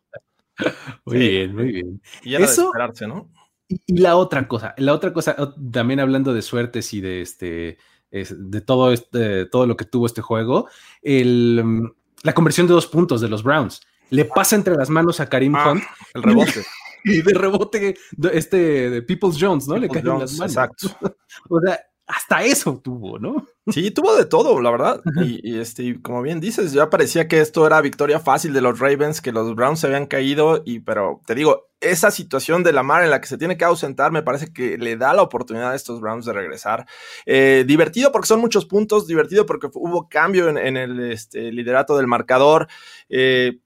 Muy 1.07 1.18
bien, 1.18 1.55
muy 1.55 1.72
bien. 1.72 2.02
Y 2.22 2.35
Eso, 2.35 2.66
esperarse, 2.66 3.07
¿no? 3.07 3.31
Y, 3.68 3.98
la 3.98 4.16
otra 4.16 4.46
cosa, 4.46 4.74
la 4.76 4.92
otra 4.92 5.12
cosa, 5.14 5.35
también 5.72 6.00
hablando 6.00 6.35
de 6.35 6.42
suertes 6.42 6.92
y 6.92 7.00
de 7.00 7.22
este, 7.22 7.78
de 8.11 8.61
todo 8.61 8.92
este, 8.92 9.46
todo 9.46 9.66
lo 9.66 9.76
que 9.76 9.87
tuvo 9.87 10.05
este 10.05 10.20
juego, 10.20 10.68
el, 11.00 11.90
la 12.22 12.35
conversión 12.35 12.66
de 12.66 12.74
dos 12.74 12.87
puntos 12.87 13.20
de 13.20 13.28
los 13.28 13.42
Browns. 13.42 13.81
Le 14.11 14.26
pasa 14.26 14.57
entre 14.57 14.74
las 14.74 14.90
manos 14.90 15.20
a 15.20 15.28
Karim 15.28 15.57
ah, 15.57 15.72
Hunt. 15.72 15.83
El 16.14 16.22
rebote. 16.22 16.64
Y 17.05 17.20
de 17.20 17.35
rebote, 17.35 17.96
este, 18.33 18.88
de 18.88 19.02
Peoples 19.02 19.37
Jones, 19.40 19.66
¿no? 19.66 19.76
Le 19.76 19.88
cae 19.88 20.02
en 20.02 20.20
las 20.20 20.35
manos. 20.35 20.52
Exacto. 20.52 20.87
o 21.50 21.61
sea, 21.61 21.81
hasta 22.12 22.44
eso 22.44 22.79
tuvo, 22.79 23.18
¿no? 23.18 23.46
Sí, 23.68 23.90
tuvo 23.90 24.14
de 24.14 24.27
todo, 24.27 24.61
la 24.61 24.70
verdad. 24.70 25.01
Y, 25.25 25.59
este, 25.59 26.01
como 26.03 26.20
bien 26.20 26.40
dices, 26.40 26.72
ya 26.72 26.90
parecía 26.90 27.27
que 27.27 27.40
esto 27.40 27.66
era 27.66 27.81
victoria 27.81 28.20
fácil 28.20 28.53
de 28.53 28.61
los 28.61 28.79
Ravens, 28.79 29.22
que 29.22 29.33
los 29.33 29.55
Browns 29.55 29.81
se 29.81 29.87
habían 29.87 30.07
caído, 30.07 30.62
y 30.66 30.81
pero 30.81 31.22
te 31.27 31.35
digo, 31.35 31.70
esa 31.81 32.11
situación 32.11 32.62
de 32.64 32.72
la 32.72 32.83
mar 32.83 33.03
en 33.03 33.11
la 33.11 33.20
que 33.20 33.29
se 33.29 33.38
tiene 33.38 33.57
que 33.57 33.64
ausentar 33.64 34.12
me 34.12 34.22
parece 34.22 34.53
que 34.53 34.77
le 34.77 34.96
da 34.96 35.14
la 35.14 35.22
oportunidad 35.22 35.72
a 35.72 35.75
estos 35.75 36.01
Browns 36.01 36.27
de 36.27 36.35
regresar. 36.35 36.87
Eh, 37.25 37.64
divertido 37.66 38.12
porque 38.12 38.29
son 38.29 38.40
muchos 38.40 38.66
puntos, 38.66 39.07
divertido 39.07 39.46
porque 39.46 39.68
hubo 39.72 40.09
cambio 40.09 40.51
en, 40.51 40.77
el 40.77 41.11
este, 41.11 41.51
liderato 41.51 41.96
del 41.96 42.07
marcador. 42.07 42.68
Eh, 43.09 43.59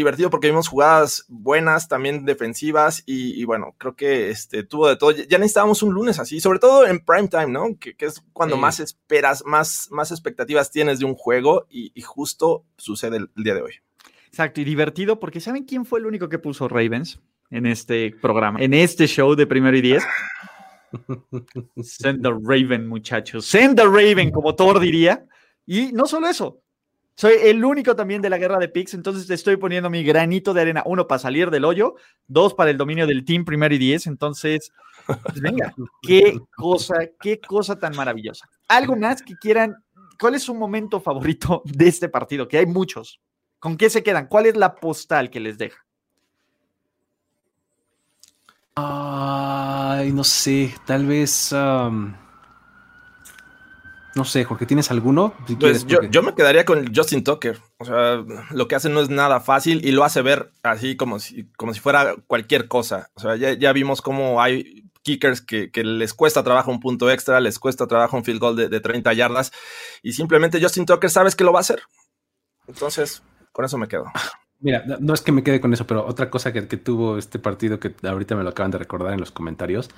divertido 0.00 0.30
porque 0.30 0.48
vimos 0.48 0.68
jugadas 0.68 1.24
buenas, 1.28 1.88
también 1.88 2.24
defensivas 2.24 3.02
y, 3.06 3.44
bueno, 3.44 3.74
creo 3.78 3.96
que 3.96 4.30
este, 4.30 4.62
tuvo 4.62 4.88
de 4.88 4.96
todo. 4.96 5.10
Ya 5.10 5.38
necesitábamos 5.38 5.82
un 5.82 5.94
lunes 5.94 6.18
así, 6.18 6.40
sobre 6.40 6.58
todo 6.58 6.86
en 6.86 7.00
prime 7.00 7.28
time, 7.28 7.48
¿no? 7.48 7.76
Que, 7.78 7.96
es 7.98 8.22
cuando 8.32 8.56
más 8.56 8.78
esperas, 8.78 9.44
más, 9.44 9.88
más 9.90 10.10
expectativas 10.10 10.70
tienes 10.70 10.98
de 10.98 11.06
un 11.06 11.14
juego 11.14 11.66
y, 11.68 12.00
justo 12.02 12.64
sucede 12.76 13.16
el, 13.16 13.30
día 13.36 13.54
de 13.54 13.62
hoy. 13.62 13.72
Exacto, 14.28 14.60
y 14.60 14.64
divertido 14.64 15.18
porque 15.18 15.40
¿saben 15.40 15.64
quién 15.64 15.84
fue 15.84 15.98
el 15.98 16.06
único 16.06 16.28
que 16.28 16.38
puso 16.38 16.68
Ravens 16.68 17.20
en 17.50 17.66
este 17.66 18.14
programa, 18.20 18.60
en 18.60 18.74
este 18.74 19.06
show 19.06 19.34
de 19.34 19.46
primero 19.46 19.76
y 19.76 19.80
diez? 19.80 20.04
Send 21.82 22.22
the 22.22 22.30
Raven, 22.30 22.86
muchachos. 22.86 23.46
Send 23.46 23.76
the 23.76 23.84
Raven, 23.84 24.30
como 24.30 24.54
Thor 24.54 24.78
diría. 24.78 25.26
Y 25.64 25.90
no 25.92 26.06
solo 26.06 26.28
eso, 26.28 26.62
soy 27.16 27.32
el 27.42 27.64
único 27.64 27.96
también 27.96 28.20
de 28.20 28.28
la 28.28 28.36
guerra 28.36 28.58
de 28.58 28.68
picks, 28.68 28.92
entonces 28.92 29.26
te 29.26 29.32
estoy 29.32 29.56
poniendo 29.56 29.88
mi 29.88 30.04
granito 30.04 30.52
de 30.52 30.60
arena. 30.60 30.82
Uno 30.84 31.06
para 31.06 31.18
salir 31.18 31.50
del 31.50 31.64
hoyo, 31.64 31.94
dos 32.26 32.52
para 32.52 32.70
el 32.70 32.76
dominio 32.76 33.06
del 33.06 33.24
team 33.24 33.46
primero 33.46 33.74
y 33.74 33.78
diez. 33.78 34.06
Entonces, 34.06 34.70
pues 35.06 35.40
venga, 35.40 35.74
qué 36.02 36.38
cosa, 36.54 36.96
qué 37.18 37.40
cosa 37.40 37.78
tan 37.78 37.96
maravillosa. 37.96 38.46
¿Algo 38.68 38.96
más 38.96 39.22
que 39.22 39.34
quieran? 39.34 39.82
¿Cuál 40.20 40.34
es 40.34 40.42
su 40.42 40.54
momento 40.54 41.00
favorito 41.00 41.62
de 41.64 41.88
este 41.88 42.10
partido? 42.10 42.48
Que 42.48 42.58
hay 42.58 42.66
muchos. 42.66 43.18
¿Con 43.58 43.78
qué 43.78 43.88
se 43.88 44.02
quedan? 44.02 44.26
¿Cuál 44.26 44.44
es 44.44 44.56
la 44.56 44.74
postal 44.74 45.30
que 45.30 45.40
les 45.40 45.56
deja? 45.56 45.86
Ay, 48.74 50.12
no 50.12 50.22
sé, 50.22 50.74
tal 50.84 51.06
vez. 51.06 51.50
Um, 51.52 52.12
no 54.16 54.24
sé, 54.24 54.44
Jorge, 54.44 54.64
¿tienes 54.64 54.90
alguno? 54.90 55.34
pues 55.60 55.86
yo, 55.86 56.22
me 56.22 56.34
quedaría 56.34 56.64
con 56.64 56.94
Justin 56.94 57.22
Tucker. 57.22 57.60
O 57.76 57.84
sea, 57.84 58.24
lo 58.50 58.66
que 58.66 58.74
hace 58.74 58.88
no 58.88 59.00
es 59.00 59.10
nada 59.10 59.40
fácil 59.40 59.84
y 59.84 59.92
lo 59.92 60.04
hace 60.04 60.22
ver 60.22 60.52
así 60.62 60.96
como 60.96 61.18
si, 61.18 61.44
como 61.58 61.74
si 61.74 61.80
fuera 61.80 62.16
cualquier 62.26 62.66
cosa. 62.66 63.10
O 63.14 63.20
sea, 63.20 63.36
ya, 63.36 63.72
vimos 63.74 64.00
cómo 64.00 64.40
hay 64.40 64.84
kickers 65.02 65.42
que, 65.42 65.70
les 65.84 66.14
cuesta 66.14 66.42
trabajo 66.42 66.70
un 66.70 66.80
punto 66.80 67.10
extra, 67.10 67.40
les 67.40 67.58
cuesta 67.58 67.86
trabajo 67.86 68.16
un 68.16 68.24
field 68.24 68.40
goal 68.40 68.56
de, 68.56 68.80
30 68.80 69.12
yardas 69.12 69.52
y 70.02 70.12
simplemente 70.12 70.62
Justin 70.62 70.86
Tucker 70.86 71.10
sabes 71.10 71.36
que 71.36 71.44
lo 71.44 71.52
va 71.52 71.58
a 71.58 71.60
hacer. 71.60 71.82
Entonces, 72.66 73.22
con 73.52 73.66
eso 73.66 73.76
me 73.76 73.86
quedo. 73.86 74.06
Mira, 74.60 74.82
no 74.98 75.12
es 75.12 75.20
que 75.20 75.30
me 75.30 75.44
quede 75.44 75.60
con 75.60 75.74
eso, 75.74 75.86
pero 75.86 76.06
otra 76.06 76.30
cosa 76.30 76.54
que, 76.54 76.66
que 76.66 76.78
tuvo 76.78 77.18
este 77.18 77.38
partido 77.38 77.78
que 77.78 77.94
ahorita 78.02 78.34
me 78.34 78.42
lo 78.44 78.48
acaban 78.48 78.70
de 78.70 78.78
recordar 78.78 79.12
en 79.12 79.20
los 79.20 79.30
comentarios. 79.30 79.90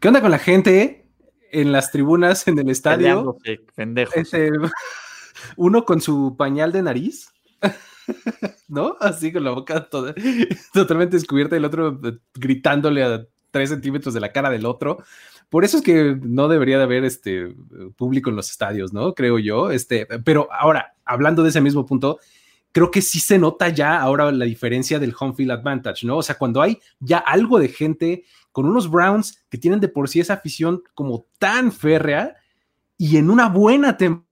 ¿Qué 0.00 0.08
onda 0.08 0.22
con 0.22 0.30
la 0.30 0.38
gente 0.38 1.07
en 1.52 1.72
las 1.72 1.90
tribunas 1.90 2.46
en 2.48 2.58
el 2.58 2.70
estadio. 2.70 3.36
Pendejo. 3.74 4.12
uno 5.56 5.84
con 5.84 6.00
su 6.00 6.36
pañal 6.36 6.72
de 6.72 6.82
nariz. 6.82 7.32
¿No? 8.68 8.96
Así 9.00 9.32
con 9.32 9.44
la 9.44 9.50
boca 9.50 9.88
totalmente 10.72 11.16
descubierta 11.16 11.56
y 11.56 11.58
el 11.58 11.64
otro 11.64 12.00
eh, 12.04 12.18
gritándole 12.34 13.02
a 13.02 13.26
tres 13.50 13.70
centímetros 13.70 14.14
de 14.14 14.20
la 14.20 14.32
cara 14.32 14.50
del 14.50 14.66
otro. 14.66 15.02
Por 15.48 15.64
eso 15.64 15.78
es 15.78 15.82
que 15.82 16.18
no 16.22 16.48
debería 16.48 16.76
de 16.76 16.84
haber 16.84 17.04
este 17.04 17.54
público 17.96 18.28
en 18.28 18.36
los 18.36 18.50
estadios, 18.50 18.92
¿no? 18.92 19.14
Creo 19.14 19.38
yo. 19.38 19.70
Este, 19.70 20.06
pero 20.22 20.48
ahora, 20.52 20.94
hablando 21.06 21.42
de 21.42 21.48
ese 21.48 21.62
mismo 21.62 21.86
punto, 21.86 22.18
creo 22.72 22.90
que 22.90 23.00
sí 23.00 23.18
se 23.18 23.38
nota 23.38 23.70
ya 23.70 23.98
ahora 23.98 24.30
la 24.30 24.44
diferencia 24.44 24.98
del 24.98 25.14
home 25.18 25.34
field 25.34 25.52
advantage, 25.52 26.06
¿no? 26.06 26.18
O 26.18 26.22
sea, 26.22 26.36
cuando 26.36 26.60
hay 26.60 26.78
ya 27.00 27.18
algo 27.18 27.58
de 27.58 27.68
gente 27.68 28.24
con 28.58 28.66
unos 28.66 28.90
Browns 28.90 29.46
que 29.48 29.56
tienen 29.56 29.78
de 29.78 29.86
por 29.86 30.08
sí 30.08 30.18
esa 30.18 30.34
afición 30.34 30.82
como 30.92 31.28
tan 31.38 31.70
férrea 31.70 32.34
y 32.96 33.16
en 33.16 33.30
una 33.30 33.48
buena 33.48 33.96
temporada 33.96 34.26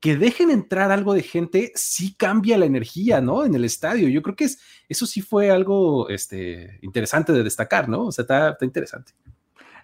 que 0.00 0.16
dejen 0.16 0.50
entrar 0.50 0.90
algo 0.90 1.14
de 1.14 1.22
gente, 1.22 1.70
sí 1.76 2.16
cambia 2.16 2.58
la 2.58 2.64
energía, 2.64 3.20
¿no? 3.20 3.44
En 3.44 3.54
el 3.54 3.64
estadio. 3.64 4.08
Yo 4.08 4.22
creo 4.22 4.34
que 4.34 4.46
es, 4.46 4.58
eso 4.88 5.06
sí 5.06 5.22
fue 5.22 5.52
algo 5.52 6.08
este, 6.08 6.80
interesante 6.82 7.32
de 7.32 7.44
destacar, 7.44 7.88
¿no? 7.88 8.06
O 8.06 8.10
sea, 8.12 8.22
está, 8.22 8.56
interesante. 8.62 9.12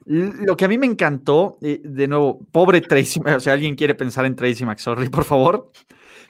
Lo 0.05 0.57
que 0.57 0.65
a 0.65 0.69
mí 0.69 0.77
me 0.79 0.87
encantó, 0.87 1.59
eh, 1.63 1.81
de 1.85 2.09
nuevo, 2.09 2.45
pobre 2.51 2.81
Tracy, 2.81 3.21
o 3.37 3.39
sea, 3.39 3.53
alguien 3.53 3.77
quiere 3.77 3.95
pensar 3.95 4.25
en 4.25 4.35
Tracy 4.35 4.65
McSorley, 4.65 5.09
por 5.11 5.25
favor. 5.25 5.71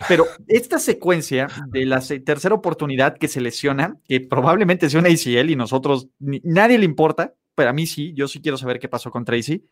Pero 0.09 0.27
esta 0.49 0.79
secuencia 0.79 1.49
de 1.69 1.85
la 1.85 2.01
tercera 2.01 2.55
oportunidad 2.55 3.17
que 3.19 3.29
se 3.29 3.41
lesiona, 3.41 3.99
que 4.09 4.21
probablemente 4.21 4.89
sea 4.89 5.01
una 5.01 5.11
ACL 5.11 5.51
y 5.51 5.57
nosotros, 5.57 6.09
nadie 6.19 6.79
le 6.79 6.85
importa, 6.85 7.35
pero 7.55 7.71
a 7.71 7.73
mí 7.73 7.87
sí, 7.87 8.13
yo 8.15 8.27
sí 8.29 8.41
quiero 8.41 8.57
saber 8.57 8.79
qué 8.79 8.89
pasó 8.89 9.11
con 9.11 9.25
Tracy. 9.25 9.67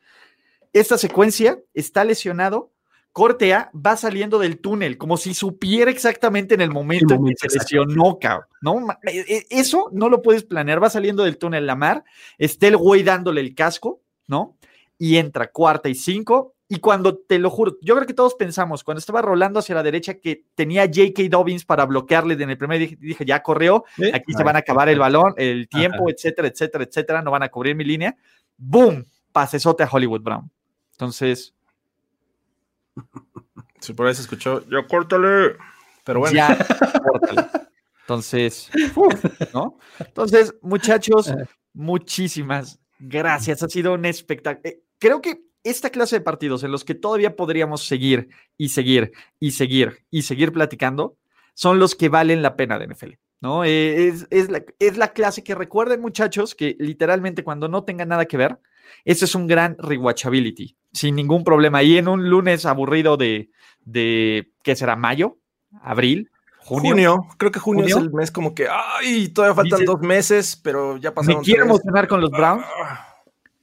Esta 0.73 0.99
secuencia 0.99 1.59
está 1.73 2.05
lesionado, 2.05 2.73
corte 3.13 3.55
A, 3.55 3.71
va 3.75 3.97
saliendo 3.97 4.39
del 4.39 4.59
túnel, 4.61 4.99
como 4.99 5.17
si 5.17 5.33
supiera 5.33 5.91
exactamente 5.91 6.55
en 6.55 6.61
el 6.61 6.71
momento, 6.71 7.15
en 7.15 7.25
que 7.25 7.49
se 7.49 7.59
lesionó, 7.59 8.19
cabrón. 8.21 8.49
¿no? 8.61 8.87
E, 9.05 9.21
e, 9.21 9.47
eso 9.51 9.89
no 9.93 10.09
lo 10.09 10.21
puedes 10.21 10.45
planear, 10.45 10.83
va 10.83 10.91
saliendo 10.91 11.25
del 11.25 11.39
túnel 11.39 11.67
la 11.67 11.75
mar, 11.75 12.05
está 12.37 12.67
el 12.67 12.77
güey 12.77 13.03
dándole 13.03 13.41
el 13.41 13.55
casco, 13.55 14.03
¿no? 14.27 14.57
Y 14.99 15.17
entra 15.17 15.51
cuarta 15.51 15.89
y 15.89 15.95
cinco, 15.95 16.55
y 16.71 16.81
cuando 16.81 17.17
te 17.17 17.39
lo 17.39 17.49
juro, 17.49 17.79
yo 17.81 17.95
creo 17.95 18.07
que 18.07 18.13
todos 18.13 18.35
pensamos, 18.35 18.85
cuando 18.85 18.99
estaba 18.99 19.23
rolando 19.23 19.61
hacia 19.61 19.75
la 19.75 19.83
derecha, 19.83 20.15
que 20.15 20.45
tenía 20.55 20.83
J.K. 20.85 21.23
Dobbins 21.31 21.65
para 21.65 21.87
bloquearle 21.87 22.35
en 22.35 22.51
el 22.51 22.59
primer, 22.59 22.99
dije, 22.99 23.25
ya 23.25 23.43
corrió, 23.43 23.85
aquí 24.13 24.35
se 24.35 24.45
van 24.45 24.57
a 24.57 24.59
acabar 24.59 24.91
el 24.91 24.99
balón, 24.99 25.33
el 25.39 25.67
tiempo, 25.69 26.11
etcétera, 26.11 26.49
etcétera, 26.49 26.85
etcétera, 26.85 27.23
no 27.23 27.31
van 27.31 27.43
a 27.43 27.49
cubrir 27.49 27.75
mi 27.75 27.85
línea. 27.85 28.15
¡Boom! 28.59 29.07
Pasesote 29.33 29.83
a 29.83 29.89
Hollywood 29.91 30.21
Brown. 30.21 30.51
Entonces. 30.93 31.55
Si 33.81 33.93
por 33.93 34.09
ahí 34.09 34.15
se 34.17 34.23
escuchó, 34.23 34.69
ya 34.69 34.85
córtale. 34.89 35.57
Pero 36.03 36.19
bueno. 36.19 36.35
Ya, 36.35 36.59
córtale. 37.05 37.47
Entonces, 38.01 38.71
¿no? 39.55 39.79
Entonces, 40.01 40.53
muchachos, 40.63 41.33
muchísimas 41.73 42.81
gracias. 42.99 43.63
Ha 43.63 43.69
sido 43.69 43.95
un 43.95 44.05
espectáculo. 44.05 44.69
Eh, 44.69 44.83
creo 44.99 45.21
que 45.21 45.48
esta 45.65 45.91
clase 45.91 46.17
de 46.17 46.21
partidos 46.21 46.63
en 46.63 46.73
los 46.73 46.85
que 46.85 46.95
todavía 46.95 47.37
podríamos 47.37 47.85
seguir 47.85 48.29
y 48.57 48.71
seguir 48.71 49.13
y 49.41 49.53
seguir 49.53 50.05
y 50.11 50.23
seguir 50.23 50.53
platicando 50.53 51.17
son 51.55 51.79
los 51.79 51.95
que 51.95 52.09
valen 52.09 52.43
la 52.43 52.57
pena 52.57 52.79
de 52.79 52.87
NFL. 52.87 53.15
¿no? 53.41 53.65
Eh, 53.65 54.09
es, 54.31 54.51
la, 54.51 54.63
es 54.79 54.97
la 54.97 55.13
clase 55.13 55.45
que 55.45 55.55
recuerden, 55.55 56.01
muchachos, 56.01 56.55
que 56.55 56.77
literalmente 56.79 57.45
cuando 57.45 57.69
no 57.69 57.85
tenga 57.85 58.05
nada 58.05 58.27
que 58.27 58.37
ver, 58.37 58.59
ese 59.05 59.27
es 59.27 59.35
un 59.35 59.47
gran 59.47 59.77
rewatchability, 59.79 60.77
sin 60.93 61.17
ningún 61.17 61.45
problema. 61.45 61.83
Y 61.83 61.99
en 61.99 62.09
un 62.09 62.29
lunes 62.29 62.67
aburrido 62.67 63.17
de, 63.17 63.51
de 63.85 64.53
¿qué 64.63 64.77
será? 64.77 64.97
¿Mayo? 64.97 65.39
¿Abril? 65.83 66.31
Junio. 66.59 67.27
creo 67.39 67.51
que 67.51 67.61
junio, 67.61 67.87
es 67.87 67.97
el 67.97 68.13
mes 68.13 68.31
como 68.31 68.55
que, 68.55 68.69
ay, 68.69 69.29
todavía 69.29 69.55
faltan 69.55 69.87
dos 69.87 70.01
meses, 70.01 70.61
pero 70.63 70.99
ya 70.99 71.15
pasaron. 71.15 71.41
Me 71.41 71.45
quiero 71.45 71.65
emocionar 71.65 72.07
con 72.09 72.21
los 72.21 72.31
Browns. 72.31 72.65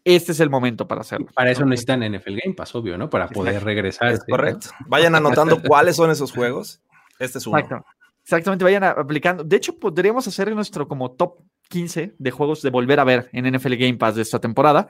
Este 0.05 0.33
es 0.33 0.39
el 0.39 0.51
momento 0.51 0.87
para 0.87 1.01
hacerlo. 1.01 1.27
Para 1.33 1.49
eso 1.49 1.65
necesitan 1.65 1.99
NFL 2.01 2.37
Game 2.43 2.55
Pass, 2.55 2.75
obvio, 2.75 2.95
¿no? 2.95 3.09
Para 3.09 3.27
poder 3.27 3.63
regresar. 3.63 4.17
correcto. 4.29 4.69
Vayan 4.87 5.15
anotando 5.15 5.61
cuáles 5.63 5.95
son 5.95 6.11
esos 6.11 6.31
juegos. 6.31 6.79
Este 7.17 7.39
es 7.39 7.47
uno. 7.47 7.57
Exactamente, 8.21 8.63
vayan 8.63 8.83
aplicando. 8.83 9.43
De 9.43 9.55
hecho, 9.55 9.77
podríamos 9.77 10.27
hacer 10.27 10.53
nuestro 10.53 10.87
como 10.87 11.11
top 11.11 11.39
15 11.69 12.15
de 12.17 12.31
juegos 12.31 12.61
de 12.61 12.69
volver 12.69 12.99
a 12.99 13.03
ver 13.03 13.29
en 13.33 13.51
NFL 13.51 13.73
Game 13.75 13.95
Pass 13.95 14.15
de 14.15 14.21
esta 14.21 14.39
temporada. 14.39 14.87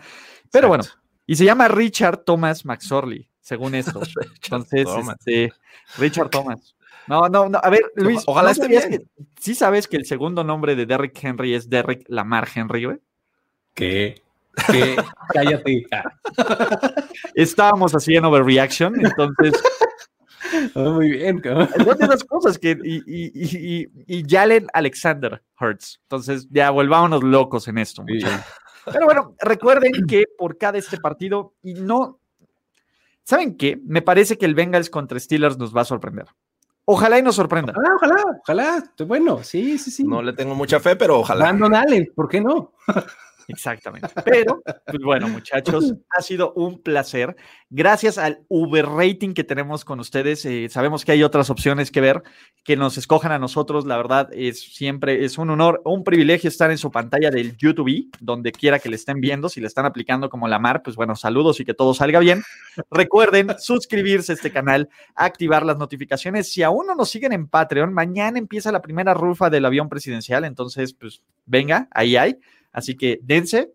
Pero 0.52 0.68
bueno, 0.68 0.84
y 1.26 1.36
se 1.36 1.46
llama 1.46 1.70
Richard 1.70 2.24
Thomas 2.26 2.66
McSorley, 2.66 3.30
según 3.40 3.76
esto. 3.76 4.02
Entonces, 4.44 4.88
este, 5.20 5.54
Richard 5.98 6.30
Thomas. 6.30 6.76
No, 7.08 7.30
no, 7.30 7.48
no. 7.48 7.60
A 7.64 7.70
ver, 7.70 7.84
Luis, 7.96 8.24
ojalá 8.26 8.52
esté 8.52 8.68
bien. 8.68 9.10
¿Sí 9.40 9.56
sabes 9.56 9.88
que 9.88 9.96
el 9.96 10.06
segundo 10.06 10.44
nombre 10.44 10.76
de 10.76 10.86
Derrick 10.86 11.24
Henry 11.24 11.54
es 11.54 11.70
Derrick 11.70 12.04
Lamar 12.08 12.48
Henry, 12.54 12.86
güey? 12.86 12.98
¿Qué? 13.74 14.25
Que 14.72 14.96
cállate. 15.34 15.86
Estábamos 17.34 17.94
así 17.96 18.16
en 18.16 18.26
overreaction, 18.26 18.96
entonces. 19.06 19.54
Oh, 20.76 20.92
muy 20.92 21.12
bien, 21.12 21.40
cabrón. 21.40 21.70
de 22.00 22.08
las 22.08 22.24
cosas 22.24 22.58
que. 22.58 22.78
Y, 22.84 22.98
y, 23.06 23.32
y, 23.34 23.88
y, 24.08 24.24
Jalen 24.28 24.68
Alexander 24.74 25.42
Hurts. 25.60 26.00
Entonces, 26.04 26.48
ya 26.50 26.70
volvámonos 26.70 27.24
locos 27.24 27.68
en 27.68 27.78
esto. 27.78 28.04
Pero 28.06 29.06
bueno, 29.06 29.36
recuerden 29.40 29.92
que 30.08 30.26
por 30.38 30.58
cada 30.58 30.78
este 30.78 30.98
partido, 30.98 31.56
y 31.64 31.74
no. 31.74 32.20
¿Saben 33.24 33.58
qué? 33.58 33.80
Me 33.84 34.04
parece 34.04 34.38
que 34.38 34.46
el 34.46 34.54
Bengals 34.54 34.90
contra 34.90 35.20
Steelers 35.20 35.58
nos 35.58 35.76
va 35.76 35.82
a 35.82 35.86
sorprender. 35.86 36.28
Ojalá 36.86 37.18
y 37.18 37.24
nos 37.24 37.36
sorprenda. 37.36 37.74
Ojalá, 37.76 37.96
ojalá, 37.96 38.40
ojalá. 38.42 38.94
Bueno, 39.08 39.44
sí, 39.44 39.80
sí, 39.80 39.90
sí. 39.90 40.04
No 40.04 40.22
le 40.22 40.34
tengo 40.34 40.54
mucha 40.54 40.80
fe, 40.80 40.96
pero 40.96 41.20
ojalá. 41.20 41.46
Brandon 41.46 41.74
Allen, 41.74 42.12
¿por 42.16 42.30
qué 42.30 42.42
no? 42.42 42.74
Exactamente. 43.48 44.08
Pero, 44.24 44.62
pues 44.86 45.00
bueno, 45.04 45.28
muchachos, 45.28 45.94
ha 46.10 46.22
sido 46.22 46.54
un 46.54 46.82
placer. 46.82 47.36
Gracias 47.70 48.18
al 48.18 48.40
Uber 48.48 48.86
rating 48.86 49.34
que 49.34 49.44
tenemos 49.44 49.86
con 49.86 50.00
ustedes. 50.00 50.46
Eh, 50.46 50.68
sabemos 50.70 51.06
que 51.06 51.12
hay 51.12 51.24
otras 51.24 51.50
opciones 51.50 51.92
que 51.92 52.02
ver, 52.02 52.24
que 52.64 52.76
nos 52.76 52.98
escojan 52.98 53.32
a 53.32 53.40
nosotros. 53.40 53.86
La 53.86 53.98
verdad 53.98 54.30
es 54.34 54.62
siempre, 54.62 55.26
es 55.26 55.38
un 55.38 55.50
honor, 55.50 55.82
un 55.86 56.04
privilegio 56.04 56.48
estar 56.48 56.72
en 56.72 56.78
su 56.78 56.92
pantalla 56.92 57.30
del 57.30 57.56
YouTube, 57.58 58.10
donde 58.20 58.52
quiera 58.52 58.80
que 58.80 58.90
le 58.90 58.96
estén 58.96 59.20
viendo. 59.20 59.50
Si 59.50 59.62
le 59.62 59.68
están 59.68 59.86
aplicando 59.86 60.30
como 60.30 60.48
la 60.48 60.60
mar, 60.60 60.82
pues 60.84 60.96
bueno, 60.96 61.16
saludos 61.16 61.60
y 61.60 61.66
que 61.66 61.74
todo 61.74 61.94
salga 61.94 62.20
bien. 62.20 62.44
Recuerden 62.90 63.48
suscribirse 63.60 64.32
a 64.32 64.36
este 64.36 64.52
canal, 64.52 64.90
activar 65.16 65.66
las 65.66 65.78
notificaciones. 65.78 66.52
Si 66.52 66.64
aún 66.64 66.88
no 66.88 66.96
nos 66.96 67.10
siguen 67.10 67.34
en 67.34 67.48
Patreon, 67.48 67.94
mañana 67.94 68.40
empieza 68.40 68.72
la 68.72 68.82
primera 68.82 69.14
rufa 69.14 69.50
del 69.50 69.66
avión 69.66 69.90
presidencial. 69.90 70.46
Entonces, 70.46 70.94
pues 70.94 71.22
venga, 71.46 71.88
ahí 71.92 72.16
hay. 72.16 72.40
Así 72.76 72.96
que 72.96 73.20
dense. 73.24 73.72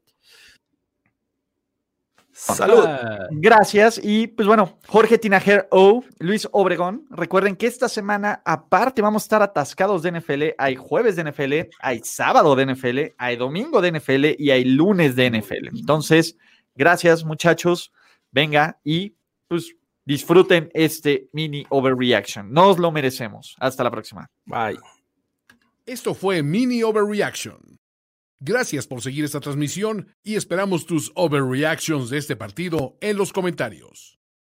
Salud. 2.32 2.86
Gracias. 3.30 3.98
Y 4.02 4.26
pues 4.26 4.46
bueno, 4.46 4.78
Jorge 4.86 5.16
Tinajer 5.16 5.68
O, 5.70 6.04
Luis 6.18 6.46
Obregón. 6.52 7.06
Recuerden 7.10 7.56
que 7.56 7.66
esta 7.66 7.88
semana, 7.88 8.42
aparte, 8.44 9.00
vamos 9.00 9.22
a 9.22 9.24
estar 9.24 9.42
atascados 9.42 10.02
de 10.02 10.12
NFL. 10.12 10.42
Hay 10.58 10.76
jueves 10.76 11.16
de 11.16 11.24
NFL, 11.24 11.70
hay 11.80 12.00
sábado 12.04 12.54
de 12.56 12.66
NFL, 12.66 12.98
hay 13.16 13.36
domingo 13.36 13.80
de 13.80 13.92
NFL 13.92 14.26
y 14.38 14.50
hay 14.50 14.64
lunes 14.64 15.16
de 15.16 15.30
NFL. 15.30 15.68
Entonces, 15.78 16.36
gracias, 16.74 17.24
muchachos. 17.24 17.92
Venga 18.30 18.78
y 18.84 19.14
pues 19.48 19.74
disfruten 20.04 20.70
este 20.74 21.28
mini 21.32 21.66
overreaction. 21.70 22.52
Nos 22.52 22.78
lo 22.78 22.90
merecemos. 22.92 23.56
Hasta 23.58 23.82
la 23.82 23.90
próxima. 23.90 24.30
Bye. 24.44 24.78
Esto 25.86 26.14
fue 26.14 26.42
Mini 26.42 26.82
Overreaction 26.82 27.79
Gracias 28.42 28.86
por 28.86 29.02
seguir 29.02 29.26
esta 29.26 29.40
transmisión 29.40 30.08
y 30.24 30.36
esperamos 30.36 30.86
tus 30.86 31.12
overreactions 31.14 32.08
de 32.08 32.16
este 32.16 32.36
partido 32.36 32.96
en 33.02 33.18
los 33.18 33.34
comentarios. 33.34 34.19